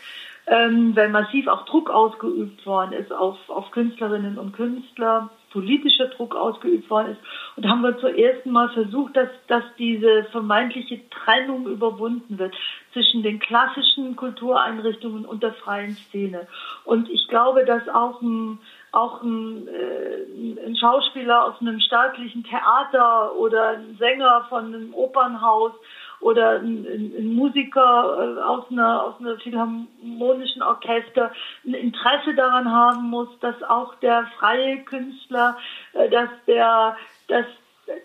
ähm, 0.51 0.97
weil 0.97 1.11
massiv 1.11 1.47
auch 1.47 1.65
Druck 1.67 1.91
ausgeübt 1.91 2.65
worden 2.65 2.93
ist 2.93 3.13
auf, 3.13 3.37
auf 3.49 3.71
Künstlerinnen 3.71 4.39
und 4.39 4.53
Künstler, 4.53 5.31
politischer 5.51 6.07
Druck 6.07 6.35
ausgeübt 6.35 6.89
worden 6.89 7.13
ist. 7.13 7.21
Und 7.57 7.69
haben 7.69 7.83
wir 7.83 7.99
zum 7.99 8.15
ersten 8.15 8.51
Mal 8.51 8.69
versucht, 8.71 9.17
dass, 9.17 9.29
dass 9.47 9.65
diese 9.79 10.25
vermeintliche 10.31 11.01
Trennung 11.11 11.67
überwunden 11.67 12.39
wird 12.39 12.55
zwischen 12.93 13.23
den 13.23 13.39
klassischen 13.39 14.17
Kultureinrichtungen 14.17 15.25
und 15.25 15.43
der 15.43 15.53
freien 15.53 15.95
Szene. 15.95 16.47
Und 16.85 17.11
ich 17.11 17.29
glaube, 17.29 17.65
dass 17.65 17.87
auch 17.89 18.21
ein, 18.23 18.59
auch 18.93 19.23
ein, 19.23 19.69
äh, 19.69 20.67
ein 20.67 20.77
Schauspieler 20.77 21.45
aus 21.45 21.61
einem 21.61 21.81
staatlichen 21.81 22.45
Theater 22.45 23.35
oder 23.37 23.71
ein 23.71 23.97
Sänger 23.99 24.47
von 24.49 24.67
einem 24.67 24.95
Opernhaus 24.95 25.73
oder 26.21 26.61
ein, 26.61 26.87
ein 26.87 27.35
Musiker 27.35 28.37
äh, 28.37 28.41
aus 28.43 28.71
einer, 28.71 29.05
aus 29.05 29.21
einer 29.21 29.37
philharmonischen 29.39 30.63
Orchester 30.63 31.33
ein 31.65 31.75
Interesse 31.75 32.35
daran 32.35 32.71
haben 32.71 33.09
muss, 33.09 33.29
dass 33.41 33.63
auch 33.63 33.95
der 33.97 34.27
freie 34.39 34.79
Künstler, 34.85 35.57
äh, 35.93 36.09
dass 36.09 36.31
der, 36.47 36.97
dass, 37.29 37.47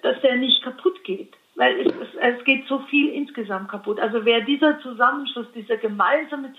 dass 0.02 0.22
der 0.22 0.36
nicht 0.38 0.64
kaputt 0.64 1.04
geht. 1.04 1.34
Weil 1.56 1.82
es, 1.82 1.94
es, 1.94 2.38
es 2.40 2.44
geht 2.46 2.68
so 2.68 2.80
viel 2.90 3.10
insgesamt 3.10 3.70
kaputt. 3.70 4.00
Also 4.00 4.26
wer 4.26 4.42
dieser 4.42 4.80
Zusammenschluss, 4.80 5.46
dieser 5.54 5.78
gemeinsame 5.78 6.52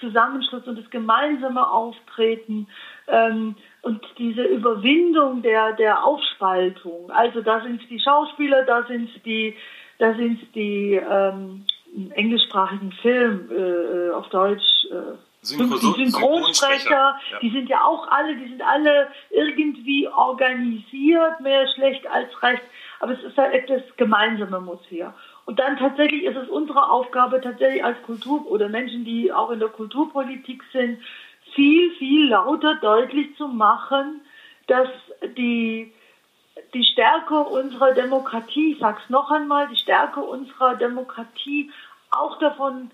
Zusammenschluss 0.00 0.66
und 0.66 0.76
das 0.76 0.90
gemeinsame 0.90 1.70
Auftreten 1.70 2.66
ähm, 3.06 3.54
und 3.82 4.04
diese 4.18 4.42
Überwindung 4.42 5.42
der, 5.42 5.72
der 5.74 6.04
Aufspaltung, 6.04 7.12
also 7.12 7.42
da 7.42 7.60
sind 7.60 7.88
die 7.88 8.00
Schauspieler, 8.00 8.64
da 8.64 8.82
sind 8.86 9.08
die, 9.24 9.56
da 9.98 10.14
sind 10.14 10.54
die 10.54 10.94
ähm, 10.94 11.64
englischsprachigen 12.14 12.92
Film 12.92 13.50
äh, 13.50 14.10
auf 14.10 14.28
Deutsch. 14.28 14.86
Äh, 14.90 15.16
Synchro 15.40 15.78
die 15.78 16.04
Synchronsprecher, 16.04 16.90
ja. 17.30 17.38
die 17.40 17.50
sind 17.50 17.68
ja 17.68 17.84
auch 17.84 18.08
alle, 18.08 18.36
die 18.36 18.48
sind 18.48 18.60
alle 18.60 19.08
irgendwie 19.30 20.08
organisiert, 20.08 21.40
mehr 21.40 21.66
schlecht 21.74 22.06
als 22.08 22.30
recht. 22.42 22.62
Aber 23.00 23.12
es 23.12 23.22
ist 23.22 23.36
halt 23.36 23.54
etwas 23.54 23.82
Gemeinsame 23.96 24.60
muss 24.60 24.80
hier. 24.88 25.14
Und 25.46 25.60
dann 25.60 25.78
tatsächlich 25.78 26.24
ist 26.24 26.36
es 26.36 26.48
unsere 26.48 26.90
Aufgabe, 26.90 27.40
tatsächlich 27.40 27.84
als 27.84 28.02
Kultur 28.02 28.50
oder 28.50 28.68
Menschen, 28.68 29.04
die 29.04 29.32
auch 29.32 29.50
in 29.50 29.60
der 29.60 29.68
Kulturpolitik 29.68 30.62
sind, 30.72 30.98
viel, 31.54 31.90
viel 31.92 32.28
lauter 32.28 32.74
deutlich 32.76 33.36
zu 33.36 33.48
machen, 33.48 34.20
dass 34.66 34.88
die 35.36 35.92
die 36.74 36.84
Stärke 36.84 37.38
unserer 37.40 37.92
Demokratie, 37.92 38.72
ich 38.72 38.78
sage 38.78 38.98
es 39.02 39.10
noch 39.10 39.30
einmal, 39.30 39.68
die 39.68 39.76
Stärke 39.76 40.20
unserer 40.20 40.76
Demokratie 40.76 41.70
auch 42.10 42.38
davon 42.38 42.90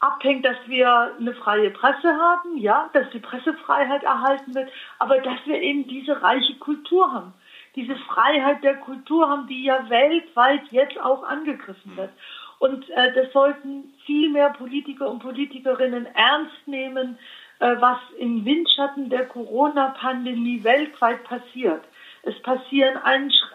abhängt, 0.00 0.44
dass 0.44 0.56
wir 0.66 1.14
eine 1.18 1.34
freie 1.34 1.70
Presse 1.70 2.16
haben, 2.16 2.56
ja, 2.56 2.88
dass 2.94 3.10
die 3.10 3.18
Pressefreiheit 3.18 4.02
erhalten 4.02 4.54
wird, 4.54 4.70
aber 4.98 5.18
dass 5.18 5.38
wir 5.44 5.60
eben 5.60 5.86
diese 5.86 6.22
reiche 6.22 6.54
Kultur 6.56 7.12
haben, 7.12 7.34
diese 7.76 7.96
Freiheit 7.96 8.64
der 8.64 8.76
Kultur 8.76 9.28
haben, 9.28 9.46
die 9.46 9.64
ja 9.64 9.88
weltweit 9.90 10.62
jetzt 10.70 10.98
auch 10.98 11.22
angegriffen 11.22 11.96
wird. 11.96 12.10
Und 12.58 12.88
äh, 12.90 13.12
das 13.14 13.32
sollten 13.32 13.94
viel 14.04 14.30
mehr 14.30 14.50
Politiker 14.50 15.10
und 15.10 15.20
Politikerinnen 15.20 16.06
ernst 16.06 16.66
nehmen, 16.66 17.18
äh, 17.58 17.76
was 17.78 17.98
im 18.18 18.44
Windschatten 18.44 19.10
der 19.10 19.26
Corona-Pandemie 19.26 20.64
weltweit 20.64 21.24
passiert. 21.24 21.84
Es 22.22 22.40
passieren 22.42 22.98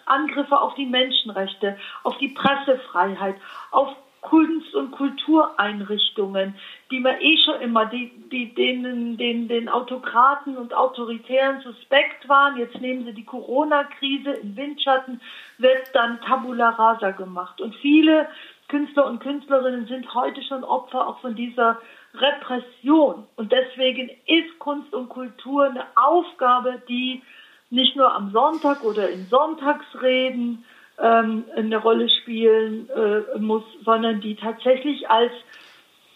Angriffe 0.06 0.60
auf 0.60 0.75
die 0.75 0.86
Menschenrechte, 0.86 1.78
auf 2.04 2.17
die 2.17 2.30
Pressefreiheit, 2.30 3.36
auf 3.71 3.95
Kunst- 4.25 4.73
und 4.73 4.91
Kultureinrichtungen, 4.91 6.56
die 6.89 6.99
man 6.99 7.21
eh 7.21 7.38
schon 7.45 7.62
immer, 7.62 7.86
die, 7.86 8.12
die 8.32 8.56
denen, 8.56 9.17
den, 9.17 9.47
den 9.47 9.69
Autokraten 9.69 10.58
und 10.58 10.73
Autoritären 10.73 11.62
suspekt 11.62 12.28
waren. 12.28 12.58
Jetzt 12.58 12.82
nehmen 12.82 13.06
sie 13.06 13.13
die 13.13 13.23
Corona-Krise 13.23 14.32
im 14.32 14.58
Windschatten, 14.58 15.21
wird 15.60 15.93
dann 15.93 16.19
Tabula 16.21 16.69
rasa 16.69 17.12
gemacht. 17.12 17.62
Und 17.62 17.75
viele 17.75 18.28
Künstler 18.67 19.06
und 19.06 19.19
Künstlerinnen 19.19 19.86
sind 19.86 20.12
heute 20.15 20.41
schon 20.41 20.63
Opfer 20.63 21.08
auch 21.08 21.19
von 21.19 21.36
dieser 21.36 21.80
Repression. 22.15 23.28
Und 23.36 23.51
deswegen 23.51 24.10
ist 24.25 24.58
Kunst 24.58 24.91
und 24.93 25.10
Kultur 25.10 25.65
eine 25.65 25.86
Aufgabe, 25.95 26.82
die 26.89 27.21
nicht 27.69 27.95
nur 27.95 28.13
am 28.13 28.32
Sonntag 28.32 28.84
oder 28.84 29.10
in 29.10 29.28
Sonntagsreden 29.28 30.65
ähm, 30.97 31.45
eine 31.56 31.78
Rolle 31.78 32.10
spielen 32.10 32.89
äh, 32.89 33.38
muss, 33.39 33.63
sondern 33.84 34.21
die 34.21 34.36
tatsächlich 34.36 35.10
als, 35.10 35.32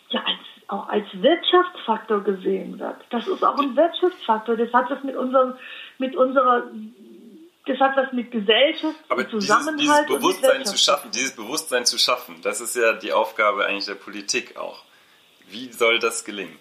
ja, 0.09 0.21
als 0.21 0.39
auch 0.69 0.87
als 0.87 1.05
Wirtschaftsfaktor 1.13 2.23
gesehen 2.23 2.79
wird. 2.79 2.97
Das 3.09 3.27
ist 3.27 3.43
auch 3.43 3.57
ein 3.57 3.75
Wirtschaftsfaktor. 3.75 4.55
Das 4.55 4.71
hat 4.71 4.89
was 4.89 5.03
mit 5.03 5.15
unserem, 5.15 5.55
mit 5.97 6.15
unserer, 6.15 6.63
das 7.65 7.79
hat 7.79 7.97
was 7.97 8.13
mit 8.13 8.31
Gesellschaft, 8.31 8.95
Aber 9.09 9.27
Zusammenhalt 9.27 9.79
dieses, 9.79 9.99
dieses 10.07 10.19
Bewusstsein 10.19 10.65
zu 10.65 10.77
schaffen, 10.77 11.11
dieses 11.11 11.35
Bewusstsein 11.35 11.85
zu 11.85 11.97
schaffen, 11.97 12.35
das 12.43 12.61
ist 12.61 12.75
ja 12.75 12.93
die 12.93 13.11
Aufgabe 13.11 13.65
eigentlich 13.65 13.85
der 13.85 13.95
Politik 13.95 14.57
auch. 14.57 14.83
Wie 15.49 15.71
soll 15.71 15.97
das 15.97 16.23
gelingen? 16.23 16.57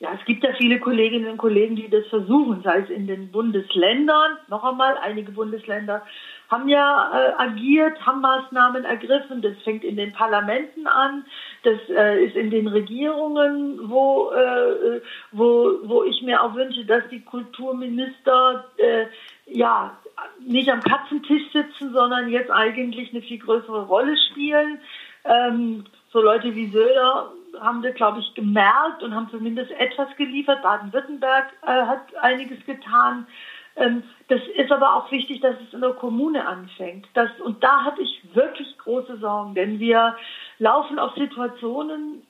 Ja, 0.00 0.10
es 0.18 0.24
gibt 0.26 0.42
ja 0.42 0.52
viele 0.58 0.80
Kolleginnen 0.80 1.30
und 1.30 1.38
Kollegen, 1.38 1.76
die 1.76 1.88
das 1.88 2.06
versuchen, 2.08 2.62
sei 2.62 2.80
es 2.80 2.90
in 2.90 3.06
den 3.06 3.30
Bundesländern, 3.30 4.38
noch 4.48 4.64
einmal, 4.64 4.98
einige 4.98 5.32
Bundesländer 5.32 6.02
haben 6.50 6.68
ja 6.68 7.10
äh, 7.12 7.32
agiert, 7.42 8.04
haben 8.04 8.20
Maßnahmen 8.20 8.84
ergriffen. 8.84 9.40
Das 9.40 9.54
fängt 9.62 9.82
in 9.82 9.96
den 9.96 10.12
Parlamenten 10.12 10.86
an, 10.86 11.24
das 11.62 11.78
äh, 11.88 12.24
ist 12.24 12.36
in 12.36 12.50
den 12.50 12.68
Regierungen, 12.68 13.88
wo, 13.88 14.30
äh, 14.30 15.00
wo, 15.32 15.78
wo 15.84 16.04
ich 16.04 16.22
mir 16.22 16.42
auch 16.42 16.54
wünsche, 16.54 16.84
dass 16.84 17.08
die 17.08 17.22
Kulturminister 17.22 18.64
äh, 18.76 19.06
ja 19.46 19.96
nicht 20.40 20.70
am 20.70 20.80
Katzentisch 20.80 21.50
sitzen, 21.52 21.92
sondern 21.92 22.28
jetzt 22.28 22.50
eigentlich 22.50 23.10
eine 23.12 23.22
viel 23.22 23.38
größere 23.38 23.86
Rolle 23.86 24.16
spielen. 24.30 24.80
Ähm, 25.24 25.84
so 26.12 26.20
Leute 26.20 26.54
wie 26.54 26.68
Söder 26.68 27.32
haben 27.60 27.82
das, 27.82 27.94
glaube 27.94 28.20
ich, 28.20 28.34
gemerkt 28.34 29.02
und 29.02 29.14
haben 29.14 29.28
zumindest 29.30 29.70
etwas 29.72 30.08
geliefert. 30.16 30.62
Baden-Württemberg 30.62 31.52
äh, 31.62 31.66
hat 31.66 32.14
einiges 32.16 32.64
getan. 32.66 33.26
Ähm, 33.76 34.04
das 34.28 34.40
ist 34.56 34.70
aber 34.70 34.94
auch 34.94 35.10
wichtig, 35.10 35.40
dass 35.40 35.56
es 35.66 35.74
in 35.74 35.80
der 35.80 35.92
Kommune 35.92 36.46
anfängt. 36.46 37.06
Das, 37.14 37.30
und 37.40 37.62
da 37.62 37.84
hatte 37.84 38.02
ich 38.02 38.22
wirklich 38.34 38.76
große 38.78 39.18
Sorgen, 39.18 39.54
denn 39.54 39.78
wir 39.80 40.16
laufen 40.58 40.98
auf 40.98 41.14
Situationen, 41.14 42.22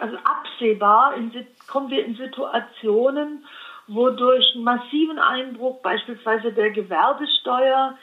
also 0.00 0.16
absehbar 0.24 1.14
in, 1.16 1.30
kommen 1.66 1.90
wir 1.90 2.04
in 2.04 2.16
Situationen, 2.16 3.44
wo 3.86 4.08
durch 4.10 4.54
einen 4.54 4.64
massiven 4.64 5.18
Einbruch 5.18 5.82
beispielsweise 5.82 6.52
der 6.52 6.70
Gewerbesteuer 6.70 7.98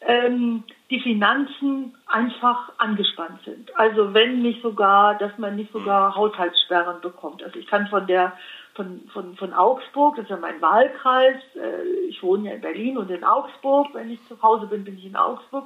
ähm, 0.00 0.64
die 0.88 1.00
Finanzen 1.00 1.94
einfach 2.06 2.72
angespannt 2.78 3.40
sind. 3.44 3.76
Also 3.78 4.14
wenn 4.14 4.42
nicht 4.42 4.62
sogar, 4.62 5.16
dass 5.18 5.36
man 5.38 5.56
nicht 5.56 5.72
sogar 5.72 6.14
Haushaltssperren 6.14 7.00
bekommt. 7.00 7.42
Also 7.42 7.58
ich 7.58 7.66
kann 7.66 7.86
von 7.88 8.06
der 8.06 8.32
von, 8.74 9.00
von, 9.12 9.36
von 9.36 9.52
Augsburg, 9.52 10.16
das 10.16 10.24
ist 10.24 10.30
ja 10.30 10.36
mein 10.36 10.60
Wahlkreis. 10.62 11.36
Äh, 11.54 12.08
ich 12.08 12.22
wohne 12.22 12.48
ja 12.48 12.54
in 12.54 12.60
Berlin 12.60 12.98
und 12.98 13.10
in 13.10 13.24
Augsburg. 13.24 13.88
Wenn 13.92 14.10
ich 14.10 14.20
zu 14.26 14.40
Hause 14.42 14.66
bin, 14.66 14.84
bin 14.84 14.96
ich 14.96 15.06
in 15.06 15.16
Augsburg. 15.16 15.64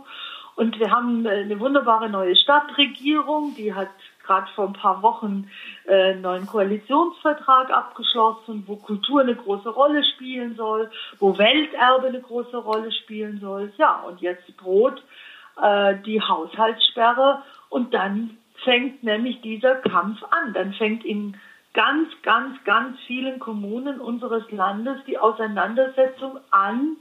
Und 0.56 0.78
wir 0.78 0.90
haben 0.90 1.26
äh, 1.26 1.30
eine 1.30 1.60
wunderbare 1.60 2.08
neue 2.08 2.34
Stadtregierung, 2.34 3.54
die 3.56 3.74
hat 3.74 3.90
gerade 4.24 4.50
vor 4.54 4.66
ein 4.66 4.72
paar 4.72 5.02
Wochen 5.02 5.48
äh, 5.86 6.12
einen 6.12 6.22
neuen 6.22 6.46
Koalitionsvertrag 6.46 7.70
abgeschlossen, 7.70 8.64
wo 8.66 8.76
Kultur 8.76 9.20
eine 9.20 9.34
große 9.34 9.68
Rolle 9.68 10.02
spielen 10.14 10.56
soll, 10.56 10.90
wo 11.18 11.36
Welterbe 11.38 12.08
eine 12.08 12.20
große 12.20 12.56
Rolle 12.56 12.90
spielen 12.92 13.38
soll. 13.40 13.72
Ja, 13.76 14.02
und 14.06 14.20
jetzt 14.20 14.44
droht 14.58 15.02
äh, 15.62 15.96
die 16.04 16.20
Haushaltssperre 16.20 17.42
und 17.68 17.94
dann 17.94 18.38
fängt 18.64 19.02
nämlich 19.02 19.40
dieser 19.42 19.76
Kampf 19.76 20.22
an. 20.30 20.52
Dann 20.52 20.72
fängt 20.74 21.04
in 21.04 21.36
ganz, 21.74 22.08
ganz, 22.22 22.62
ganz 22.64 22.98
vielen 23.06 23.38
Kommunen 23.38 24.00
unseres 24.00 24.50
Landes 24.50 24.98
die 25.06 25.18
Auseinandersetzung 25.18 26.38
an, 26.50 26.96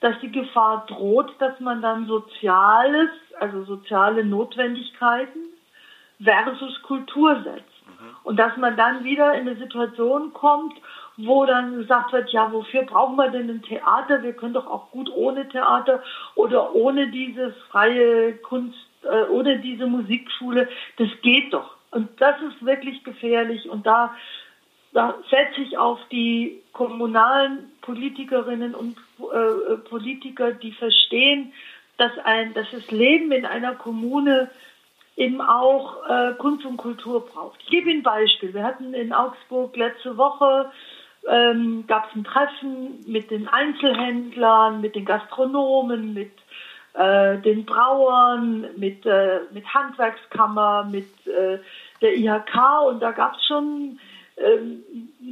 dass 0.00 0.18
die 0.20 0.32
Gefahr 0.32 0.86
droht, 0.86 1.34
dass 1.40 1.58
man 1.60 1.82
dann 1.82 2.06
Soziales, 2.06 3.10
also 3.38 3.64
soziale 3.64 4.24
Notwendigkeiten 4.24 5.47
versus 6.22 6.82
Kultur 6.82 7.42
setzt. 7.42 7.78
Und 8.22 8.36
dass 8.36 8.56
man 8.56 8.76
dann 8.76 9.04
wieder 9.04 9.34
in 9.34 9.48
eine 9.48 9.56
Situation 9.56 10.32
kommt, 10.32 10.74
wo 11.16 11.44
dann 11.46 11.78
gesagt 11.78 12.12
wird, 12.12 12.30
ja, 12.30 12.52
wofür 12.52 12.82
brauchen 12.82 13.16
wir 13.16 13.30
denn 13.30 13.50
ein 13.50 13.62
Theater? 13.62 14.22
Wir 14.22 14.34
können 14.34 14.54
doch 14.54 14.66
auch 14.66 14.90
gut 14.90 15.10
ohne 15.14 15.48
Theater 15.48 16.02
oder 16.34 16.74
ohne 16.74 17.08
diese 17.08 17.52
freie 17.70 18.34
Kunst, 18.34 18.78
äh, 19.02 19.28
ohne 19.30 19.58
diese 19.58 19.86
Musikschule. 19.86 20.68
Das 20.96 21.08
geht 21.22 21.52
doch. 21.52 21.74
Und 21.90 22.08
das 22.20 22.36
ist 22.42 22.64
wirklich 22.64 23.02
gefährlich. 23.02 23.68
Und 23.68 23.86
da, 23.86 24.14
da 24.92 25.14
setze 25.30 25.62
ich 25.62 25.76
auf 25.76 25.98
die 26.12 26.62
kommunalen 26.72 27.72
Politikerinnen 27.82 28.74
und 28.74 28.96
äh, 29.18 29.76
Politiker, 29.88 30.52
die 30.52 30.72
verstehen, 30.72 31.52
dass, 31.96 32.12
ein, 32.24 32.54
dass 32.54 32.70
das 32.70 32.90
Leben 32.92 33.32
in 33.32 33.44
einer 33.44 33.74
Kommune 33.74 34.50
eben 35.18 35.40
auch 35.40 36.08
äh, 36.08 36.32
Kunst 36.38 36.64
und 36.64 36.76
Kultur 36.76 37.26
braucht. 37.26 37.60
Ich 37.64 37.70
gebe 37.70 37.90
Ihnen 37.90 38.00
ein 38.00 38.04
Beispiel. 38.04 38.54
Wir 38.54 38.62
hatten 38.62 38.94
in 38.94 39.12
Augsburg 39.12 39.76
letzte 39.76 40.16
Woche 40.16 40.70
ähm, 41.28 41.84
gab 41.86 42.08
es 42.08 42.16
ein 42.16 42.24
Treffen 42.24 43.04
mit 43.06 43.30
den 43.30 43.48
Einzelhändlern, 43.48 44.80
mit 44.80 44.94
den 44.94 45.04
Gastronomen, 45.04 46.14
mit 46.14 46.32
äh, 46.94 47.38
den 47.38 47.64
Brauern, 47.64 48.66
mit, 48.76 49.04
äh, 49.04 49.40
mit 49.52 49.66
Handwerkskammer, 49.74 50.84
mit 50.84 51.08
äh, 51.26 51.58
der 52.00 52.16
IHK 52.16 52.82
und 52.88 53.00
da 53.00 53.10
gab 53.10 53.34
es 53.34 53.44
schon 53.46 53.98
ähm, 54.36 54.84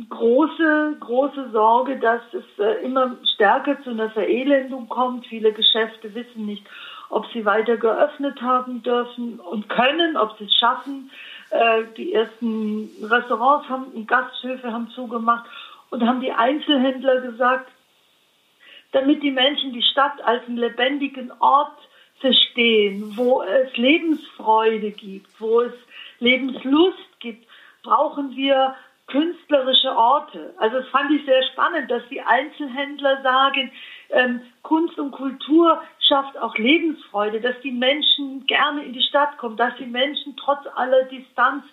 große, 0.09 0.97
große 0.99 1.51
Sorge, 1.53 1.99
dass 1.99 2.23
es 2.33 2.59
äh, 2.59 2.85
immer 2.85 3.17
stärker 3.35 3.81
zu 3.83 3.91
einer 3.91 4.11
Verelendung 4.11 4.89
kommt. 4.89 5.27
Viele 5.27 5.53
Geschäfte 5.53 6.13
wissen 6.15 6.45
nicht, 6.45 6.67
ob 7.09 7.27
sie 7.33 7.45
weiter 7.45 7.77
geöffnet 7.77 8.41
haben 8.41 8.83
dürfen 8.83 9.41
und 9.41 9.69
können, 9.69 10.17
ob 10.17 10.37
sie 10.39 10.45
es 10.45 10.55
schaffen. 10.57 11.11
Äh, 11.51 11.85
die 11.97 12.13
ersten 12.13 12.91
Restaurants 13.03 13.69
haben 13.69 13.85
und 13.87 14.09
Gasthöfe 14.09 14.73
haben 14.73 14.91
zugemacht 14.91 15.49
und 15.91 16.07
haben 16.07 16.21
die 16.21 16.33
Einzelhändler 16.33 17.21
gesagt, 17.21 17.71
damit 18.93 19.23
die 19.23 19.31
Menschen 19.31 19.73
die 19.73 19.83
Stadt 19.83 20.23
als 20.25 20.47
einen 20.47 20.57
lebendigen 20.57 21.33
Ort 21.41 21.77
verstehen, 22.21 23.13
wo 23.17 23.43
es 23.43 23.77
Lebensfreude 23.77 24.91
gibt, 24.91 25.29
wo 25.41 25.61
es 25.61 25.75
Lebenslust 26.19 27.21
gibt, 27.21 27.47
brauchen 27.83 28.35
wir 28.37 28.75
künstlerische 29.07 29.97
Orte. 29.97 30.55
Also 30.59 30.79
das 30.81 30.89
fand 30.89 31.13
ich 31.13 31.25
sehr 31.25 31.43
spannend, 31.53 31.91
dass 31.91 32.03
die 32.09 32.21
Einzelhändler 32.21 33.23
sagen, 33.23 33.71
ähm, 34.11 34.41
Kunst 34.63 34.99
und 34.99 35.13
Kultur 35.13 35.81
schafft 36.07 36.39
auch 36.39 36.57
Lebensfreude, 36.57 37.41
dass 37.41 37.61
die 37.63 37.73
Menschen 37.73 38.47
gerne 38.47 38.85
in 38.85 38.93
die 38.93 39.03
Stadt 39.03 39.39
kommen, 39.39 39.57
dass 39.57 39.77
die 39.77 39.87
Menschen 39.87 40.37
trotz 40.37 40.67
aller 40.75 41.05
Distanz 41.05 41.65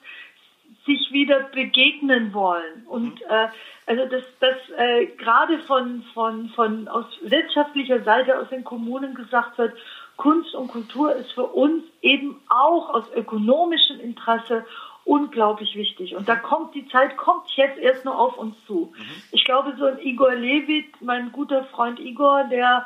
sich 0.86 1.12
wieder 1.12 1.44
begegnen 1.54 2.34
wollen. 2.34 2.86
Und 2.88 3.16
mhm. 3.16 3.30
äh, 3.30 3.48
also 3.86 4.06
das, 4.06 4.24
das 4.40 4.58
äh, 4.78 5.06
gerade 5.18 5.60
von, 5.60 6.04
von, 6.14 6.50
von 6.50 6.88
aus 6.88 7.06
wirtschaftlicher 7.22 8.04
Seite 8.04 8.40
aus 8.40 8.50
den 8.50 8.64
Kommunen 8.64 9.14
gesagt 9.14 9.58
wird, 9.58 9.74
Kunst 10.18 10.54
und 10.54 10.68
Kultur 10.68 11.16
ist 11.16 11.32
für 11.32 11.46
uns 11.46 11.84
eben 12.02 12.40
auch 12.50 12.90
aus 12.90 13.06
ökonomischem 13.16 14.00
Interesse 14.00 14.66
unglaublich 15.06 15.76
wichtig. 15.76 16.16
Und 16.16 16.30
da 16.30 16.36
kommt 16.36 16.76
die 16.76 16.88
Zeit, 16.88 17.18
kommt 17.18 17.50
jetzt 17.56 17.78
erst 17.78 18.06
noch 18.06 18.18
auf 18.18 18.38
uns 18.38 18.56
zu. 18.68 18.94
Mhm. 18.96 19.24
Ich 19.32 19.44
glaube, 19.44 19.76
so 19.78 19.86
ein 19.86 20.00
Igor 20.00 20.36
Levit, 20.36 21.02
mein 21.02 21.32
guter 21.32 21.66
Freund 21.66 22.00
Igor, 22.00 22.46
der 22.46 22.86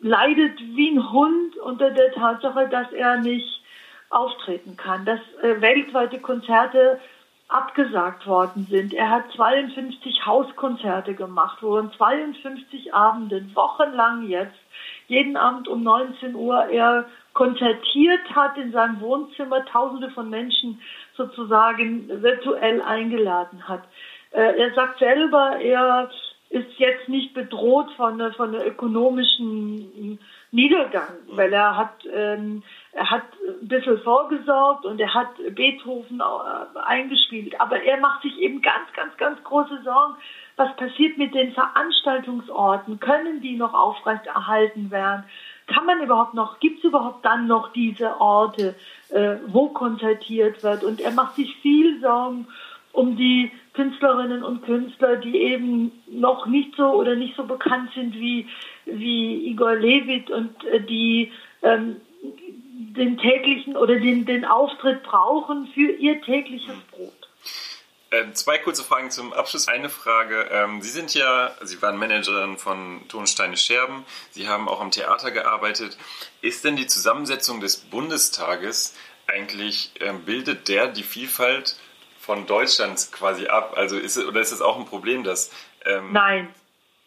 leidet 0.00 0.58
wie 0.60 0.90
ein 0.90 1.12
Hund 1.12 1.56
unter 1.58 1.90
der 1.90 2.12
Tatsache, 2.12 2.68
dass 2.68 2.92
er 2.92 3.18
nicht 3.18 3.62
auftreten 4.10 4.76
kann, 4.76 5.04
dass 5.04 5.20
äh, 5.42 5.60
weltweite 5.60 6.20
Konzerte 6.20 7.00
abgesagt 7.48 8.26
worden 8.26 8.66
sind. 8.68 8.92
Er 8.92 9.10
hat 9.10 9.30
52 9.36 10.26
Hauskonzerte 10.26 11.14
gemacht, 11.14 11.58
wo 11.60 11.76
an 11.76 11.92
52 11.96 12.92
Abenden, 12.92 13.54
wochenlang 13.54 14.26
jetzt, 14.26 14.56
jeden 15.06 15.36
Abend 15.36 15.68
um 15.68 15.82
19 15.82 16.34
Uhr 16.34 16.64
er 16.66 17.06
konzertiert 17.34 18.34
hat 18.34 18.56
in 18.56 18.72
seinem 18.72 19.00
Wohnzimmer, 19.00 19.64
tausende 19.66 20.10
von 20.10 20.28
Menschen 20.28 20.80
sozusagen 21.16 22.08
virtuell 22.22 22.82
eingeladen 22.82 23.68
hat. 23.68 23.82
Äh, 24.32 24.58
er 24.58 24.74
sagt 24.74 24.98
selber, 24.98 25.56
er 25.60 26.10
ist 26.56 26.78
jetzt 26.78 27.08
nicht 27.08 27.34
bedroht 27.34 27.90
von, 27.96 28.20
von 28.32 28.54
einer 28.54 28.64
ökonomischen 28.64 30.18
Niedergang, 30.50 31.14
weil 31.32 31.52
er 31.52 31.76
hat, 31.76 32.06
ähm, 32.10 32.62
er 32.92 33.10
hat 33.10 33.24
ein 33.60 33.68
bisschen 33.68 33.98
vorgesorgt 34.00 34.86
und 34.86 34.98
er 35.00 35.12
hat 35.12 35.28
Beethoven 35.54 36.20
äh, 36.20 36.78
eingespielt. 36.78 37.60
Aber 37.60 37.82
er 37.82 37.98
macht 37.98 38.22
sich 38.22 38.38
eben 38.38 38.62
ganz, 38.62 38.90
ganz, 38.94 39.16
ganz 39.18 39.42
große 39.44 39.82
Sorgen, 39.84 40.14
was 40.56 40.74
passiert 40.76 41.18
mit 41.18 41.34
den 41.34 41.52
Veranstaltungsorten? 41.52 42.98
Können 43.00 43.42
die 43.42 43.56
noch 43.56 43.74
aufrechterhalten 43.74 44.90
werden? 44.90 45.24
Kann 45.66 45.84
man 45.84 46.00
überhaupt 46.00 46.32
noch, 46.32 46.60
gibt 46.60 46.78
es 46.78 46.84
überhaupt 46.84 47.24
dann 47.24 47.46
noch 47.46 47.72
diese 47.72 48.20
Orte, 48.20 48.74
äh, 49.10 49.36
wo 49.48 49.68
konzertiert 49.68 50.62
wird? 50.62 50.84
Und 50.84 51.00
er 51.00 51.10
macht 51.10 51.36
sich 51.36 51.54
viel 51.56 52.00
Sorgen 52.00 52.46
um 52.92 53.16
die 53.16 53.52
Künstlerinnen 53.76 54.42
und 54.42 54.62
Künstler, 54.62 55.16
die 55.16 55.36
eben 55.36 55.92
noch 56.08 56.46
nicht 56.46 56.74
so 56.76 56.94
oder 56.94 57.14
nicht 57.14 57.36
so 57.36 57.44
bekannt 57.44 57.90
sind 57.94 58.14
wie, 58.14 58.48
wie 58.86 59.46
Igor 59.50 59.76
Levit 59.76 60.30
und 60.30 60.64
äh, 60.64 60.80
die 60.80 61.30
ähm, 61.62 62.00
den 62.22 63.18
täglichen 63.18 63.76
oder 63.76 64.00
den, 64.00 64.24
den 64.24 64.44
Auftritt 64.44 65.02
brauchen 65.02 65.68
für 65.74 65.92
ihr 65.92 66.20
tägliches 66.22 66.74
Brot. 66.90 67.12
Ähm, 68.10 68.34
zwei 68.34 68.56
kurze 68.58 68.82
Fragen 68.82 69.10
zum 69.10 69.32
Abschluss. 69.32 69.68
Eine 69.68 69.90
Frage. 69.90 70.48
Ähm, 70.50 70.80
Sie 70.80 70.88
sind 70.88 71.12
ja, 71.14 71.54
Sie 71.62 71.82
waren 71.82 71.98
Managerin 71.98 72.56
von 72.56 73.02
Tonsteine 73.08 73.56
Scherben. 73.56 74.04
Sie 74.30 74.48
haben 74.48 74.68
auch 74.68 74.80
am 74.80 74.90
Theater 74.90 75.30
gearbeitet. 75.30 75.98
Ist 76.40 76.64
denn 76.64 76.76
die 76.76 76.86
Zusammensetzung 76.86 77.60
des 77.60 77.76
Bundestages 77.76 78.96
eigentlich, 79.26 79.92
ähm, 80.00 80.24
bildet 80.24 80.68
der 80.68 80.88
die 80.88 81.02
Vielfalt 81.02 81.76
von 82.26 82.46
Deutschland 82.46 83.08
quasi 83.12 83.46
ab? 83.46 83.74
Also 83.76 83.96
ist 83.96 84.16
es, 84.16 84.26
oder 84.26 84.40
ist 84.40 84.52
es 84.52 84.60
auch 84.60 84.78
ein 84.78 84.84
Problem, 84.84 85.24
dass. 85.24 85.50
Ähm, 85.84 86.12
Nein. 86.12 86.48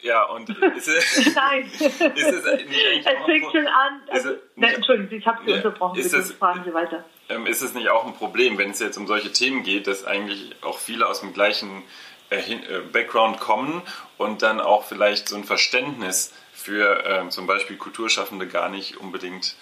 Ja, 0.00 0.24
und 0.24 0.48
ist 0.48 0.88
es. 0.88 1.34
Nein. 1.34 1.64
ist 1.78 1.90
es, 1.90 2.00
es 2.00 3.24
fängt 3.26 3.52
schon 3.52 3.66
an. 3.66 4.00
Also, 4.08 4.30
ne, 4.56 4.74
Entschuldigen 4.74 5.10
Sie, 5.10 5.16
ich 5.16 5.26
habe 5.26 5.42
Sie 5.44 5.50
ja, 5.50 5.56
unterbrochen. 5.58 5.94
Bitte 5.94 6.16
das, 6.16 6.32
fragen 6.32 6.62
Sie 6.64 6.72
weiter. 6.72 7.04
Ähm, 7.28 7.46
ist 7.46 7.60
es 7.60 7.74
nicht 7.74 7.90
auch 7.90 8.06
ein 8.06 8.14
Problem, 8.14 8.56
wenn 8.56 8.70
es 8.70 8.80
jetzt 8.80 8.96
um 8.96 9.06
solche 9.06 9.30
Themen 9.30 9.62
geht, 9.62 9.86
dass 9.86 10.06
eigentlich 10.06 10.56
auch 10.62 10.78
viele 10.78 11.06
aus 11.06 11.20
dem 11.20 11.34
gleichen 11.34 11.82
äh, 12.30 12.36
äh, 12.36 12.80
Background 12.92 13.40
kommen 13.40 13.82
und 14.16 14.40
dann 14.40 14.60
auch 14.60 14.84
vielleicht 14.84 15.28
so 15.28 15.36
ein 15.36 15.44
Verständnis 15.44 16.32
für 16.52 17.04
äh, 17.04 17.28
zum 17.28 17.46
Beispiel 17.46 17.76
Kulturschaffende 17.76 18.48
gar 18.48 18.70
nicht 18.70 18.96
unbedingt 18.96 19.54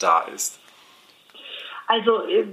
da 0.00 0.22
ist? 0.22 0.58
Also 1.86 2.22
äh, 2.26 2.44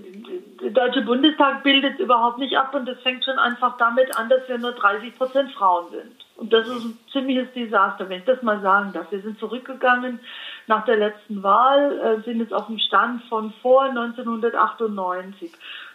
der 0.61 0.71
Deutsche 0.71 1.01
Bundestag 1.01 1.63
bildet 1.63 1.99
überhaupt 1.99 2.37
nicht 2.37 2.55
ab 2.55 2.73
und 2.75 2.85
das 2.87 2.99
fängt 3.01 3.25
schon 3.25 3.39
einfach 3.39 3.77
damit 3.77 4.15
an, 4.17 4.29
dass 4.29 4.47
wir 4.47 4.57
nur 4.59 4.73
30 4.73 5.17
Prozent 5.17 5.51
Frauen 5.53 5.91
sind. 5.91 6.13
Und 6.35 6.53
das 6.53 6.67
ist 6.67 6.85
ein 6.85 6.97
ziemliches 7.11 7.51
Desaster, 7.53 8.09
wenn 8.09 8.19
ich 8.19 8.25
das 8.25 8.41
mal 8.43 8.61
sagen 8.61 8.91
darf. 8.93 9.11
Wir 9.11 9.21
sind 9.21 9.39
zurückgegangen 9.39 10.19
nach 10.67 10.85
der 10.85 10.97
letzten 10.97 11.41
Wahl, 11.41 11.99
äh, 11.99 12.21
sind 12.23 12.39
jetzt 12.39 12.53
auf 12.53 12.67
dem 12.67 12.77
Stand 12.77 13.23
von 13.25 13.53
vor 13.61 13.83
1998. 13.83 15.51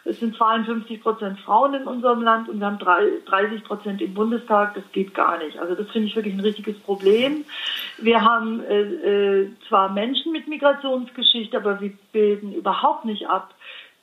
Es 0.09 0.21
sind 0.21 0.37
52 0.37 1.03
Prozent 1.03 1.38
Frauen 1.40 1.75
in 1.75 1.85
unserem 1.85 2.23
Land 2.23 2.49
und 2.49 2.61
wir 2.61 2.66
haben 2.66 2.79
30 2.79 3.64
Prozent 3.64 4.01
im 4.01 4.14
Bundestag. 4.14 4.75
Das 4.75 4.85
geht 4.92 5.14
gar 5.14 5.38
nicht. 5.38 5.59
Also 5.59 5.75
das 5.75 5.90
finde 5.90 6.09
ich 6.09 6.16
wirklich 6.16 6.35
ein 6.35 6.40
richtiges 6.40 6.79
Problem. 6.79 7.44
Wir 7.99 8.23
haben 8.23 8.62
äh, 8.64 8.81
äh, 8.81 9.51
zwar 9.68 9.92
Menschen 9.92 10.33
mit 10.33 10.49
Migrationsgeschichte, 10.49 11.59
aber 11.59 11.81
wir 11.81 11.92
bilden 12.12 12.53
überhaupt 12.53 13.05
nicht 13.05 13.29
ab 13.29 13.55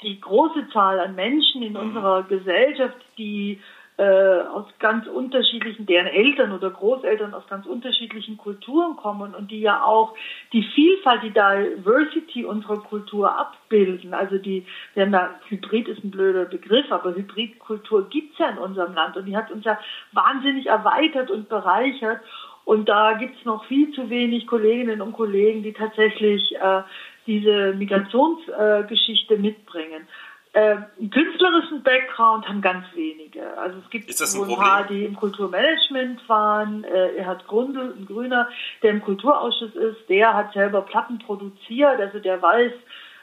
die 0.01 0.19
große 0.19 0.67
Zahl 0.71 0.99
an 0.99 1.15
Menschen 1.15 1.63
in 1.63 1.73
mhm. 1.73 1.79
unserer 1.79 2.23
Gesellschaft, 2.23 2.97
die 3.17 3.59
äh, 3.97 4.41
aus 4.41 4.65
ganz 4.79 5.07
unterschiedlichen, 5.07 5.85
deren 5.85 6.07
Eltern 6.07 6.51
oder 6.51 6.69
Großeltern 6.69 7.33
aus 7.33 7.47
ganz 7.47 7.65
unterschiedlichen 7.65 8.37
Kulturen 8.37 8.97
kommen 8.97 9.33
und 9.33 9.51
die 9.51 9.61
ja 9.61 9.83
auch 9.83 10.13
die 10.51 10.63
Vielfalt, 10.63 11.23
die 11.23 11.31
Diversity 11.31 12.43
unserer 12.43 12.81
Kultur 12.81 13.37
abbilden. 13.37 14.13
Also 14.13 14.37
die, 14.37 14.65
wir 14.93 15.03
haben 15.03 15.13
ja, 15.13 15.35
Hybrid 15.47 15.87
ist 15.87 16.03
ein 16.03 16.11
blöder 16.11 16.45
Begriff, 16.45 16.91
aber 16.91 17.15
Hybridkultur 17.15 18.09
gibt's 18.09 18.37
ja 18.37 18.49
in 18.49 18.57
unserem 18.57 18.93
Land 18.93 19.15
und 19.15 19.25
die 19.25 19.37
hat 19.37 19.49
uns 19.49 19.63
ja 19.63 19.79
wahnsinnig 20.11 20.67
erweitert 20.67 21.31
und 21.31 21.47
bereichert. 21.47 22.19
Und 22.65 22.89
da 22.89 23.13
gibt's 23.13 23.45
noch 23.45 23.63
viel 23.65 23.91
zu 23.93 24.09
wenig 24.09 24.47
Kolleginnen 24.47 24.99
und 24.99 25.13
Kollegen, 25.13 25.61
die 25.61 25.73
tatsächlich 25.73 26.55
äh, 26.55 26.81
diese 27.27 27.73
Migrationsgeschichte 27.73 29.35
äh, 29.35 29.37
mitbringen. 29.37 30.07
Äh, 30.55 30.77
künstlerischen 31.09 31.83
Background 31.83 32.47
haben 32.47 32.61
ganz 32.61 32.85
wenige. 32.95 33.57
Also 33.57 33.77
es 33.83 33.89
gibt 33.89 34.09
ein, 34.09 34.41
ein 34.41 34.55
paar, 34.55 34.87
die 34.87 35.03
im 35.03 35.13
Kulturmanagement 35.13 36.29
waren. 36.29 36.85
Äh, 36.85 37.17
er 37.17 37.25
hat 37.25 37.45
Grundel, 37.45 37.93
ein 37.93 38.05
Grüner, 38.05 38.47
der 38.81 38.91
im 38.91 39.01
Kulturausschuss 39.01 39.75
ist, 39.75 40.07
der 40.07 40.33
hat 40.33 40.53
selber 40.53 40.83
Platten 40.83 41.19
produziert, 41.19 41.99
also 41.99 42.19
der 42.19 42.41
weiß, 42.41 42.71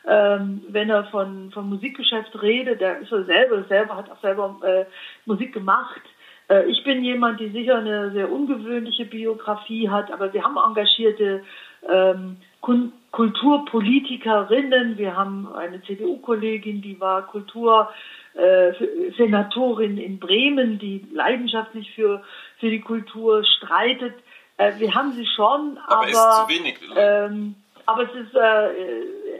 ähm, 0.07 0.63
wenn 0.69 0.91
er 0.91 1.05
von, 1.05 1.51
von 1.53 1.71
Musikgeschäft 1.71 2.43
redet, 2.43 2.83
der 2.83 2.99
ist 2.99 3.11
er 3.11 3.25
selber, 3.25 3.65
selber 3.65 3.97
hat 3.97 4.11
auch 4.11 4.21
selber 4.21 4.59
äh, 4.63 4.85
Musik 5.25 5.55
gemacht. 5.55 6.03
Äh, 6.49 6.67
ich 6.67 6.85
bin 6.85 7.03
jemand, 7.03 7.41
die 7.41 7.49
sicher 7.49 7.79
eine 7.79 8.11
sehr 8.11 8.31
ungewöhnliche 8.31 9.07
Biografie 9.07 9.89
hat, 9.89 10.13
aber 10.13 10.35
wir 10.35 10.45
haben 10.45 10.59
engagierte 10.59 11.45
ähm, 11.89 12.37
Kulturpolitikerinnen. 12.63 14.97
Wir 14.97 15.15
haben 15.17 15.53
eine 15.55 15.83
CDU-Kollegin, 15.83 16.81
die 16.81 16.99
war 17.01 17.27
Kultursenatorin 17.27 19.99
äh, 19.99 20.05
in 20.05 20.19
Bremen, 20.19 20.79
die 20.79 21.05
leidenschaftlich 21.13 21.95
für, 21.95 22.23
für 22.59 22.71
die 22.71 22.81
Kultur 22.81 23.45
streitet. 23.45 24.15
Äh, 24.57 24.73
wir 24.79 24.95
haben 24.95 25.13
sie 25.13 25.27
schon, 25.27 25.79
aber, 25.87 26.17
aber, 26.17 26.49
ähm, 26.97 27.57
aber 27.85 28.05
es 28.05 28.15
ist 28.15 28.35
äh, 28.35 28.71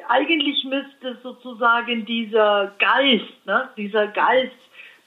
eigentlich 0.09 0.63
müsste 0.65 1.17
sozusagen 1.23 2.05
dieser 2.05 2.75
Geist, 2.79 3.47
ne, 3.47 3.71
dieser 3.77 4.09
Geist 4.09 4.53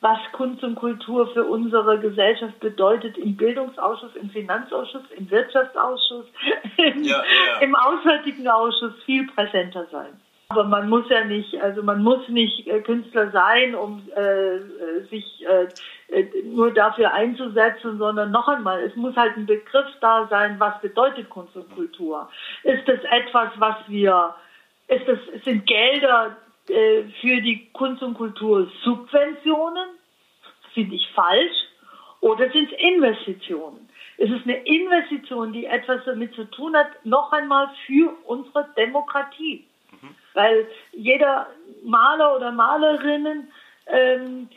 was 0.06 0.20
Kunst 0.34 0.63
und 0.63 0.76
Kultur 0.76 1.34
für 1.34 1.46
unsere 1.46 2.00
Gesellschaft 2.00 2.60
bedeutet 2.60 3.18
im 3.18 3.36
Bildungsausschuss, 3.36 4.15
im 4.15 4.30
Finanzausschuss, 4.30 5.02
im 5.18 5.32
Wirtschaftsausschuss, 5.32 6.26
im, 6.78 7.04
ja, 7.04 7.18
ja. 7.18 7.62
im 7.62 7.74
Auswärtigen 7.74 8.48
Ausschuss 8.48 8.94
viel 9.06 9.26
präsenter 9.26 9.88
sein. 9.91 10.22
Aber 10.50 10.63
man 10.65 10.89
muss 10.89 11.10
ja 11.10 11.24
nicht, 11.24 11.60
also 11.60 11.82
man 11.82 12.04
muss 12.04 12.30
nicht 12.30 12.68
äh, 12.68 12.82
Künstler 12.82 13.32
sein, 13.32 13.74
um 13.74 14.04
äh, 14.15 14.58
äh 14.58 15.08
sich 15.10 15.44
äh, 15.44 15.70
äh, 16.15 16.28
nur 16.44 16.72
dafür 16.72 17.12
einzusetzen, 17.12 17.98
sondern 17.98 18.30
noch 18.30 18.48
einmal, 18.48 18.84
es 18.84 18.96
muss 18.96 19.15
halt 19.15 19.36
ein 19.38 19.48
Begriff 19.48 19.88
da 20.02 20.28
sein, 20.30 20.60
was 20.60 20.80
bedeutet 20.82 21.32
Kunst 21.32 21.56
und 21.56 21.74
Kultur. 21.74 22.30
Ist 22.62 22.88
das 22.88 23.00
etwas, 23.10 23.50
was 23.58 23.78
wir, 23.88 24.36
ist 24.88 25.08
das, 25.08 25.18
sind 25.44 25.65
Gelder, 25.65 26.38
äh, 26.67 27.04
für 27.21 27.41
die 27.41 27.69
Kunst 27.73 28.01
und 28.01 28.15
Kultur 28.15 28.67
Subventionen, 28.84 29.89
finde 30.73 30.95
ich 30.95 31.08
falsch, 31.13 31.56
oder 32.21 32.49
sind 32.51 32.71
es 32.71 32.80
Investitionen? 32.80 33.89
Es 34.17 34.30
ist 34.30 34.43
eine 34.45 34.58
Investition, 34.65 35.51
die 35.54 35.65
etwas 35.65 36.04
damit 36.06 36.34
zu 36.34 36.45
tun 36.45 36.75
hat, 36.75 36.88
noch 37.06 37.32
einmal 37.32 37.69
für 37.86 38.15
unsere 38.25 38.67
Demokratie. 38.78 39.65
Mhm. 39.91 40.15
Weil 40.34 40.67
jeder 40.93 41.47
Maler 41.84 42.36
oder 42.36 42.51
Malerinnen 42.51 43.51
ähm, 43.88 44.49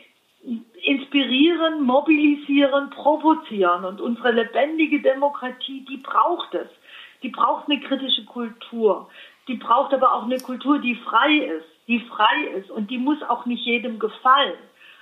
inspirieren, 0.81 1.83
mobilisieren, 1.83 2.89
provozieren. 2.89 3.83
Und 3.85 4.01
unsere 4.01 4.31
lebendige 4.31 5.01
Demokratie, 5.01 5.85
die 5.85 5.97
braucht 5.97 6.53
es. 6.55 6.69
Die 7.21 7.29
braucht 7.29 7.69
eine 7.69 7.81
kritische 7.81 8.25
Kultur. 8.25 9.09
Die 9.47 9.55
braucht 9.55 9.93
aber 9.93 10.13
auch 10.13 10.23
eine 10.23 10.39
Kultur, 10.39 10.79
die 10.79 10.95
frei 10.95 11.37
ist 11.37 11.78
die 11.89 11.99
frei 11.99 12.47
ist 12.55 12.71
und 12.71 12.89
die 12.89 12.99
muss 12.99 13.21
auch 13.23 13.45
nicht 13.45 13.65
jedem 13.65 13.99
gefallen. 13.99 14.57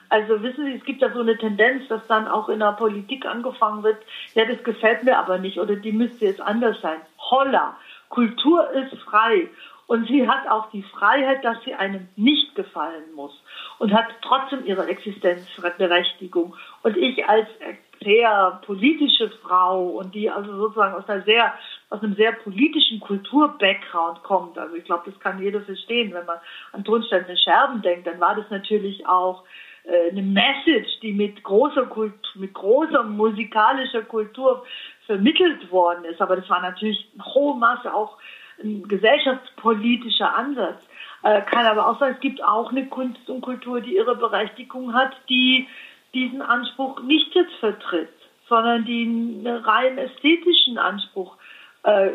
Also 0.09 0.41
wissen 0.41 0.65
Sie, 0.65 0.73
es 0.73 0.85
gibt 0.85 1.01
ja 1.01 1.11
so 1.11 1.19
eine 1.19 1.37
Tendenz, 1.37 1.87
dass 1.89 2.07
dann 2.07 2.27
auch 2.29 2.47
in 2.47 2.59
der 2.59 2.71
Politik 2.71 3.25
angefangen 3.25 3.83
wird, 3.83 3.97
ja, 4.33 4.45
das 4.45 4.63
gefällt 4.63 5.03
mir 5.03 5.17
aber 5.17 5.37
nicht 5.37 5.59
oder 5.59 5.75
die 5.75 5.91
müsste 5.91 6.25
jetzt 6.25 6.41
anders 6.41 6.79
sein. 6.81 7.01
Holla, 7.29 7.75
Kultur 8.07 8.69
ist 8.71 8.95
frei 9.01 9.49
und 9.87 10.07
sie 10.07 10.27
hat 10.27 10.47
auch 10.49 10.69
die 10.71 10.83
Freiheit, 10.83 11.43
dass 11.43 11.61
sie 11.63 11.73
einem 11.73 12.07
nicht 12.15 12.55
gefallen 12.55 13.13
muss 13.15 13.33
und 13.79 13.93
hat 13.93 14.07
trotzdem 14.21 14.65
ihre 14.65 14.87
Existenzberechtigung. 14.87 16.55
Und 16.83 16.95
ich 16.95 17.27
als 17.27 17.47
sehr 18.03 18.61
politische 18.65 19.29
Frau 19.41 19.87
und 19.87 20.13
die 20.15 20.29
also 20.29 20.55
sozusagen 20.55 20.95
aus 20.95 21.07
einer 21.09 21.23
sehr 21.23 21.53
aus 21.89 22.03
einem 22.03 22.15
sehr 22.15 22.33
politischen 22.33 22.99
Kultur-Background 22.99 24.21
kommt. 24.23 24.57
Also 24.57 24.75
ich 24.75 24.83
glaube, 24.83 25.09
das 25.09 25.19
kann 25.21 25.41
jeder 25.41 25.61
verstehen. 25.61 26.13
Wenn 26.13 26.25
man 26.25 26.37
an 26.73 26.83
Tonsteine 26.83 27.37
Scherben 27.37 27.81
denkt, 27.81 28.07
dann 28.07 28.19
war 28.19 28.35
das 28.35 28.49
natürlich 28.49 29.05
auch 29.07 29.45
äh, 29.83 30.11
eine 30.11 30.21
Message, 30.21 30.99
die 31.01 31.13
mit 31.13 31.43
großer 31.43 31.85
Kultur, 31.85 32.19
mit 32.35 32.53
großer 32.53 33.03
musikalischer 33.03 34.01
Kultur 34.01 34.65
vermittelt 35.05 35.71
worden 35.71 36.03
ist. 36.05 36.21
Aber 36.21 36.35
das 36.35 36.49
war 36.49 36.61
natürlich 36.61 37.07
in 37.13 37.23
hoher 37.23 37.55
Masse 37.55 37.93
auch 37.93 38.17
ein 38.61 38.87
gesellschaftspolitischer 38.87 40.35
Ansatz. 40.35 40.83
Äh, 41.23 41.41
kann 41.43 41.65
aber 41.65 41.87
auch 41.87 41.99
sein, 41.99 42.13
es 42.13 42.19
gibt 42.19 42.43
auch 42.43 42.71
eine 42.71 42.87
Kunst 42.87 43.29
und 43.29 43.41
Kultur, 43.41 43.81
die 43.81 43.95
ihre 43.95 44.15
Berechtigung 44.15 44.93
hat, 44.93 45.15
die 45.29 45.67
diesen 46.17 46.41
Anspruch 46.41 47.01
nicht 47.01 47.33
jetzt 47.35 47.53
vertritt, 47.59 48.09
sondern 48.49 48.85
einen 48.85 49.45
rein 49.45 49.97
ästhetischen 49.97 50.77
Anspruch 50.77 51.37
äh, 51.83 52.09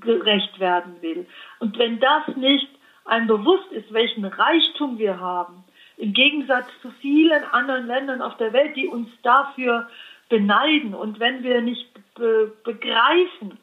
gerecht 0.00 0.60
werden 0.60 1.02
will. 1.02 1.26
Und 1.58 1.76
wenn 1.78 1.98
das 1.98 2.36
nicht 2.36 2.68
ein 3.04 3.26
bewusst 3.26 3.70
ist, 3.72 3.92
welchen 3.92 4.24
Reichtum 4.24 4.98
wir 4.98 5.18
haben, 5.18 5.64
im 5.96 6.12
Gegensatz 6.12 6.66
zu 6.82 6.90
vielen 7.00 7.42
anderen 7.44 7.86
Ländern 7.86 8.22
auf 8.22 8.36
der 8.36 8.52
Welt, 8.52 8.76
die 8.76 8.86
uns 8.86 9.08
dafür 9.22 9.88
beneiden, 10.28 10.94
und 10.94 11.18
wenn 11.18 11.42
wir 11.42 11.60
nicht 11.62 11.86
be 12.14 12.52
begreifen, 12.64 13.58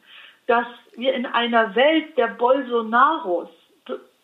dass 0.47 0.67
wir 0.95 1.13
in 1.13 1.25
einer 1.25 1.73
Welt 1.75 2.17
der 2.17 2.27
Bolsonaros, 2.27 3.49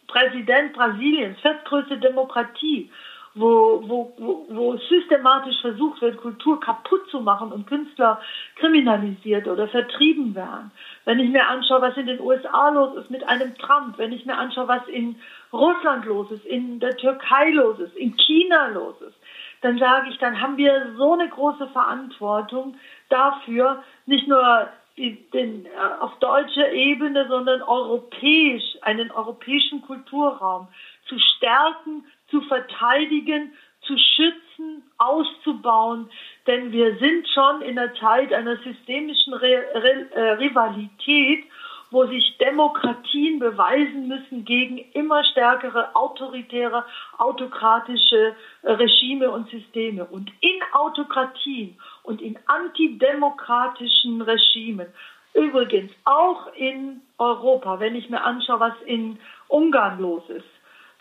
Präsident 0.08 0.74
Brasiliens, 0.74 1.40
viertgrößte 1.40 1.98
Demokratie, 1.98 2.90
wo, 3.36 3.82
wo, 3.88 4.14
wo, 4.18 4.46
wo 4.50 4.78
systematisch 4.78 5.62
versucht 5.62 6.02
wird, 6.02 6.18
Kultur 6.18 6.60
kaputt 6.60 7.08
zu 7.10 7.22
machen 7.22 7.52
und 7.52 7.68
Künstler 7.68 8.20
kriminalisiert 8.56 9.48
oder 9.48 9.68
vertrieben 9.68 10.34
werden. 10.36 10.72
Wenn 11.06 11.20
ich 11.20 11.30
mir 11.30 11.48
anschaue, 11.48 11.82
was 11.82 11.98
in 11.98 12.08
den 12.08 12.20
USA 12.20 12.70
los 12.70 12.98
ist 12.98 13.12
mit 13.12 13.28
einem 13.28 13.56
Trump, 13.58 13.98
wenn 13.98 14.12
ich 14.12 14.26
mir 14.26 14.38
anschaue, 14.38 14.68
was 14.68 14.88
in 14.88 15.16
Russland 15.54 16.06
los 16.06 16.32
ist, 16.32 16.46
in 16.46 16.80
der 16.80 16.98
Türkei 16.98 17.52
los 17.52 17.80
ist, 17.80 17.96
in 17.96 18.16
China 18.18 18.68
los 18.68 19.00
ist, 19.02 19.18
dann 19.62 19.78
sage 19.78 20.10
ich, 20.10 20.18
dann 20.18 20.42
haben 20.42 20.58
wir 20.58 20.94
so 20.98 21.14
eine 21.14 21.28
große 21.28 21.68
Verantwortung 21.68 22.78
dafür, 23.10 23.84
nicht 24.06 24.28
nur 24.28 24.70
den, 24.98 25.66
äh, 25.66 25.70
auf 26.02 26.18
deutscher 26.20 26.72
Ebene, 26.72 27.28
sondern 27.28 27.62
europäisch, 27.62 28.78
einen 28.82 29.12
europäischen 29.12 29.82
Kulturraum 29.82 30.68
zu 31.08 31.18
stärken, 31.20 32.06
zu 32.30 32.42
verteidigen, 32.42 33.54
zu 33.82 33.98
schützen, 33.98 34.84
auszubauen. 34.98 36.10
Denn 36.48 36.72
wir 36.72 36.98
sind 36.98 37.28
schon 37.30 37.62
in 37.62 37.76
der 37.76 37.94
Zeit 37.96 38.34
einer 38.34 38.58
systemischen 38.58 39.34
äh, 39.34 40.20
Rivalität, 40.34 41.46
wo 41.92 42.06
sich 42.06 42.38
Demokratien 42.38 43.40
beweisen 43.40 44.08
müssen 44.08 44.46
gegen 44.46 44.78
immer 44.94 45.24
stärkere 45.24 45.96
autoritäre, 45.96 46.86
autokratische 47.18 48.36
äh, 48.62 48.72
Regime 48.72 49.32
und 49.32 49.50
Systeme. 49.50 50.06
Und 50.06 50.32
in 50.42 50.60
Autokratien 50.74 51.78
und 52.04 52.22
in 52.22 52.38
antidemokratischen 52.46 54.22
Regimen, 54.22 54.88
übrigens 55.34 55.92
auch 56.06 56.54
in 56.56 57.02
Europa, 57.18 57.80
wenn 57.80 57.96
ich 57.96 58.10
mir 58.10 58.24
anschaue, 58.24 58.60
was 58.60 58.74
in 58.86 59.18
Ungarn 59.48 60.00
los 60.00 60.24
ist, 60.30 60.46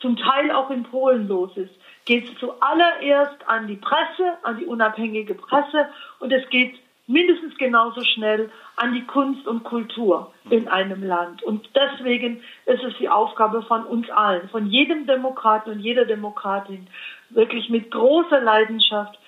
zum 0.01 0.17
Teil 0.17 0.51
auch 0.51 0.71
in 0.71 0.85
Polen 0.85 1.29
los 1.29 1.57
ist, 1.57 1.75
geht 2.05 2.29
es 2.29 2.39
zuallererst 2.39 3.47
an 3.47 3.67
die 3.67 3.77
Presse, 3.77 4.39
an 4.43 4.59
die 4.59 4.67
unabhängige 4.67 5.35
Presse 5.35 5.89
und 6.21 6.33
es 6.33 6.49
geht 6.51 6.79
mindestens 7.09 7.57
genauso 7.59 8.03
schnell 8.05 8.51
an 8.77 8.95
die 8.95 9.05
Kunst 9.05 9.47
und 9.47 9.65
Kultur 9.65 10.33
in 10.51 10.69
einem 10.69 11.03
Land. 11.03 11.43
Und 11.43 11.69
deswegen 11.75 12.43
ist 12.67 12.85
es 12.85 12.95
die 12.99 13.09
Aufgabe 13.09 13.63
von 13.63 13.85
uns 13.85 14.09
allen, 14.11 14.49
von 14.51 14.67
jedem 14.67 15.07
Demokraten 15.07 15.71
und 15.71 15.81
jeder 15.81 16.05
Demokratin, 16.05 16.87
wirklich 17.31 17.71
mit 17.71 17.91
großer 17.91 18.41
Leidenschaft 18.41 19.19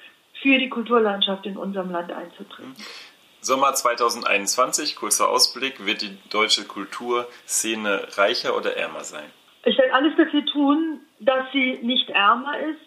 für 0.43 0.59
die 0.59 0.69
Kulturlandschaft 0.69 1.47
in 1.47 1.57
unserem 1.57 1.91
Land 1.91 2.13
einzutreten. 2.13 2.75
Sommer 3.41 3.73
2021, 3.73 4.97
kurzer 4.97 5.31
Ausblick, 5.31 5.87
wird 5.87 6.03
die 6.03 6.19
deutsche 6.29 6.65
Kulturszene 6.65 8.09
reicher 8.17 8.55
oder 8.55 8.77
ärmer 8.77 9.05
sein? 9.05 9.25
Ich 9.65 9.77
werde 9.79 9.93
alles 9.93 10.17
dafür 10.17 10.45
tun, 10.47 11.01
dass 11.19 11.51
sie 11.53 11.79
nicht 11.83 12.09
ärmer 12.11 12.59
ist. 12.59 12.81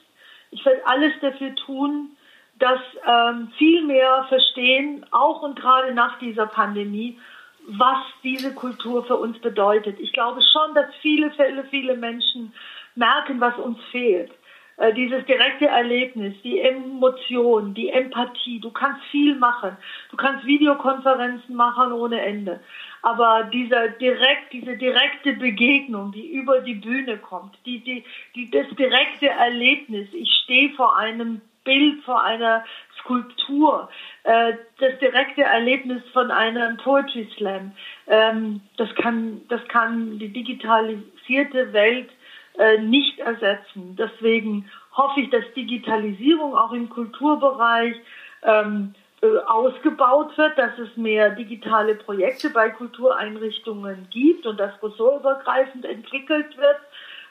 Ich 0.52 0.66
werde 0.66 0.86
alles 0.86 1.14
dafür 1.22 1.56
tun, 1.56 2.16
dass 2.60 2.80
ähm, 3.06 3.52
viel 3.58 3.84
mehr 3.84 4.26
verstehen, 4.30 5.06
auch 5.12 5.42
und 5.42 5.60
gerade 5.60 5.94
nach 5.94 6.20
dieser 6.20 6.46
Pandemie, 6.46 7.20
was 7.68 7.98
diese 8.24 8.54
Kultur 8.54 9.06
für 9.06 9.16
uns 9.16 9.40
bedeutet. 9.40 10.00
Ich 10.00 10.14
glaube 10.14 10.42
schon, 10.42 10.76
dass 10.76 10.94
viele, 11.02 11.32
viele, 11.32 11.64
viele 11.66 11.96
Menschen 11.96 12.54
merken, 12.96 13.40
was 13.40 13.58
uns 13.58 13.80
fehlt. 13.92 14.32
Äh, 14.78 14.94
dieses 14.94 15.26
direkte 15.26 15.68
Erlebnis, 15.68 16.34
die 16.44 16.60
Emotion, 16.60 17.74
die 17.74 17.90
Empathie. 17.90 18.60
Du 18.60 18.72
kannst 18.72 19.04
viel 19.12 19.36
machen. 19.36 19.78
Du 20.10 20.18
kannst 20.18 20.46
Videokonferenzen 20.46 21.56
machen 21.56 21.92
ohne 21.94 22.22
Ende. 22.22 22.60
Aber 23.02 23.44
dieser 23.52 23.90
direkt, 23.90 24.52
diese 24.52 24.78
direkte 24.78 25.34
Begegnung, 25.34 26.12
die 26.12 26.28
über 26.32 26.62
die 26.62 26.76
Bühne 26.76 27.18
kommt, 27.18 27.58
die, 27.66 27.80
die, 27.80 28.04
die, 28.36 28.50
das 28.50 28.68
direkte 28.76 29.30
Erlebnis. 29.30 30.08
Ich 30.14 30.32
stehe 30.44 30.70
vor 30.72 30.98
einem 30.98 31.42
Bild, 31.64 32.04
vor 32.04 32.24
einer 32.24 32.64
Skulptur, 33.00 33.90
äh, 34.24 34.54
das 34.80 34.98
direkte 35.00 35.44
Erlebnis 35.44 36.02
von 36.14 36.32
einem 36.32 36.78
Poetry 36.78 37.28
Slam. 37.38 37.74
Ähm, 38.08 38.62
das 38.78 38.94
kann, 38.96 39.42
das 39.50 39.66
kann 39.68 40.18
die 40.18 40.30
digitalisierte 40.30 41.74
Welt 41.74 42.10
äh, 42.58 42.78
nicht 42.80 43.20
ersetzen. 43.20 43.96
Deswegen 43.98 44.70
hoffe 44.96 45.22
ich, 45.22 45.30
dass 45.30 45.44
Digitalisierung 45.56 46.56
auch 46.56 46.72
im 46.72 46.90
Kulturbereich 46.90 47.96
ähm, 48.44 48.94
äh, 49.22 49.38
ausgebaut 49.48 50.38
wird, 50.38 50.58
dass 50.58 50.78
es 50.78 50.96
mehr 50.98 51.32
digitale 51.32 51.96
Projekte 51.96 52.50
bei 52.50 52.70
Kultureinrichtungen 52.70 54.08
gibt 54.12 54.46
und 54.46 54.60
das 54.60 54.72
ressortübergreifend 54.84 55.86
entwickelt 55.86 56.58
wird, 56.58 56.80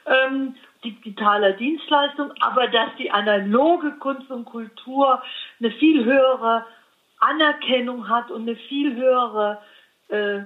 ähm, 0.07 0.55
digitaler 0.85 1.53
Dienstleistung, 1.53 2.33
aber 2.41 2.69
dass 2.69 2.89
die 2.99 3.11
analoge 3.11 3.93
Kunst 3.99 4.31
und 4.31 4.47
Kultur 4.47 5.23
eine 5.61 5.71
viel 5.73 6.05
höhere 6.05 6.65
Anerkennung 7.21 8.09
hat 8.09 8.31
und 8.31 8.43
eine 8.43 8.57
viel 8.57 8.97
höhere 8.97 9.63
äh, 10.09 10.41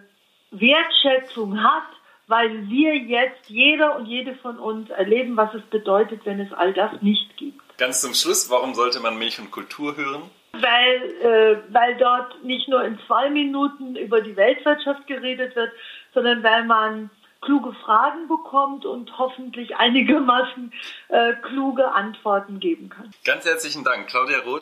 Wertschätzung 0.50 1.62
hat, 1.62 1.86
weil 2.26 2.68
wir 2.68 2.96
jetzt, 2.96 3.48
jeder 3.48 3.96
und 3.96 4.06
jede 4.06 4.34
von 4.36 4.58
uns, 4.58 4.90
erleben, 4.90 5.36
was 5.36 5.54
es 5.54 5.62
bedeutet, 5.62 6.22
wenn 6.24 6.40
es 6.40 6.52
all 6.52 6.72
das 6.72 7.02
nicht 7.02 7.36
gibt. 7.36 7.60
Ganz 7.78 8.00
zum 8.00 8.14
Schluss, 8.14 8.50
warum 8.50 8.74
sollte 8.74 9.00
man 9.00 9.18
Milch 9.18 9.38
und 9.38 9.50
Kultur 9.50 9.96
hören? 9.96 10.30
weil, 10.62 11.02
äh, 11.20 11.56
weil 11.72 11.96
dort 11.96 12.42
nicht 12.44 12.68
nur 12.68 12.82
in 12.84 12.98
zwei 13.06 13.30
Minuten 13.30 13.96
über 13.96 14.20
die 14.20 14.36
Weltwirtschaft 14.36 15.06
geredet 15.06 15.56
wird, 15.56 15.72
sondern 16.14 16.42
weil 16.42 16.64
man 16.64 17.10
kluge 17.42 17.72
Fragen 17.84 18.26
bekommt 18.28 18.86
und 18.86 19.16
hoffentlich 19.18 19.76
einigermaßen 19.76 20.72
äh, 21.08 21.34
kluge 21.42 21.92
Antworten 21.92 22.58
geben 22.60 22.88
kann. 22.88 23.10
Ganz 23.24 23.44
herzlichen 23.44 23.84
Dank, 23.84 24.08
Claudia 24.08 24.38
Roth. 24.38 24.54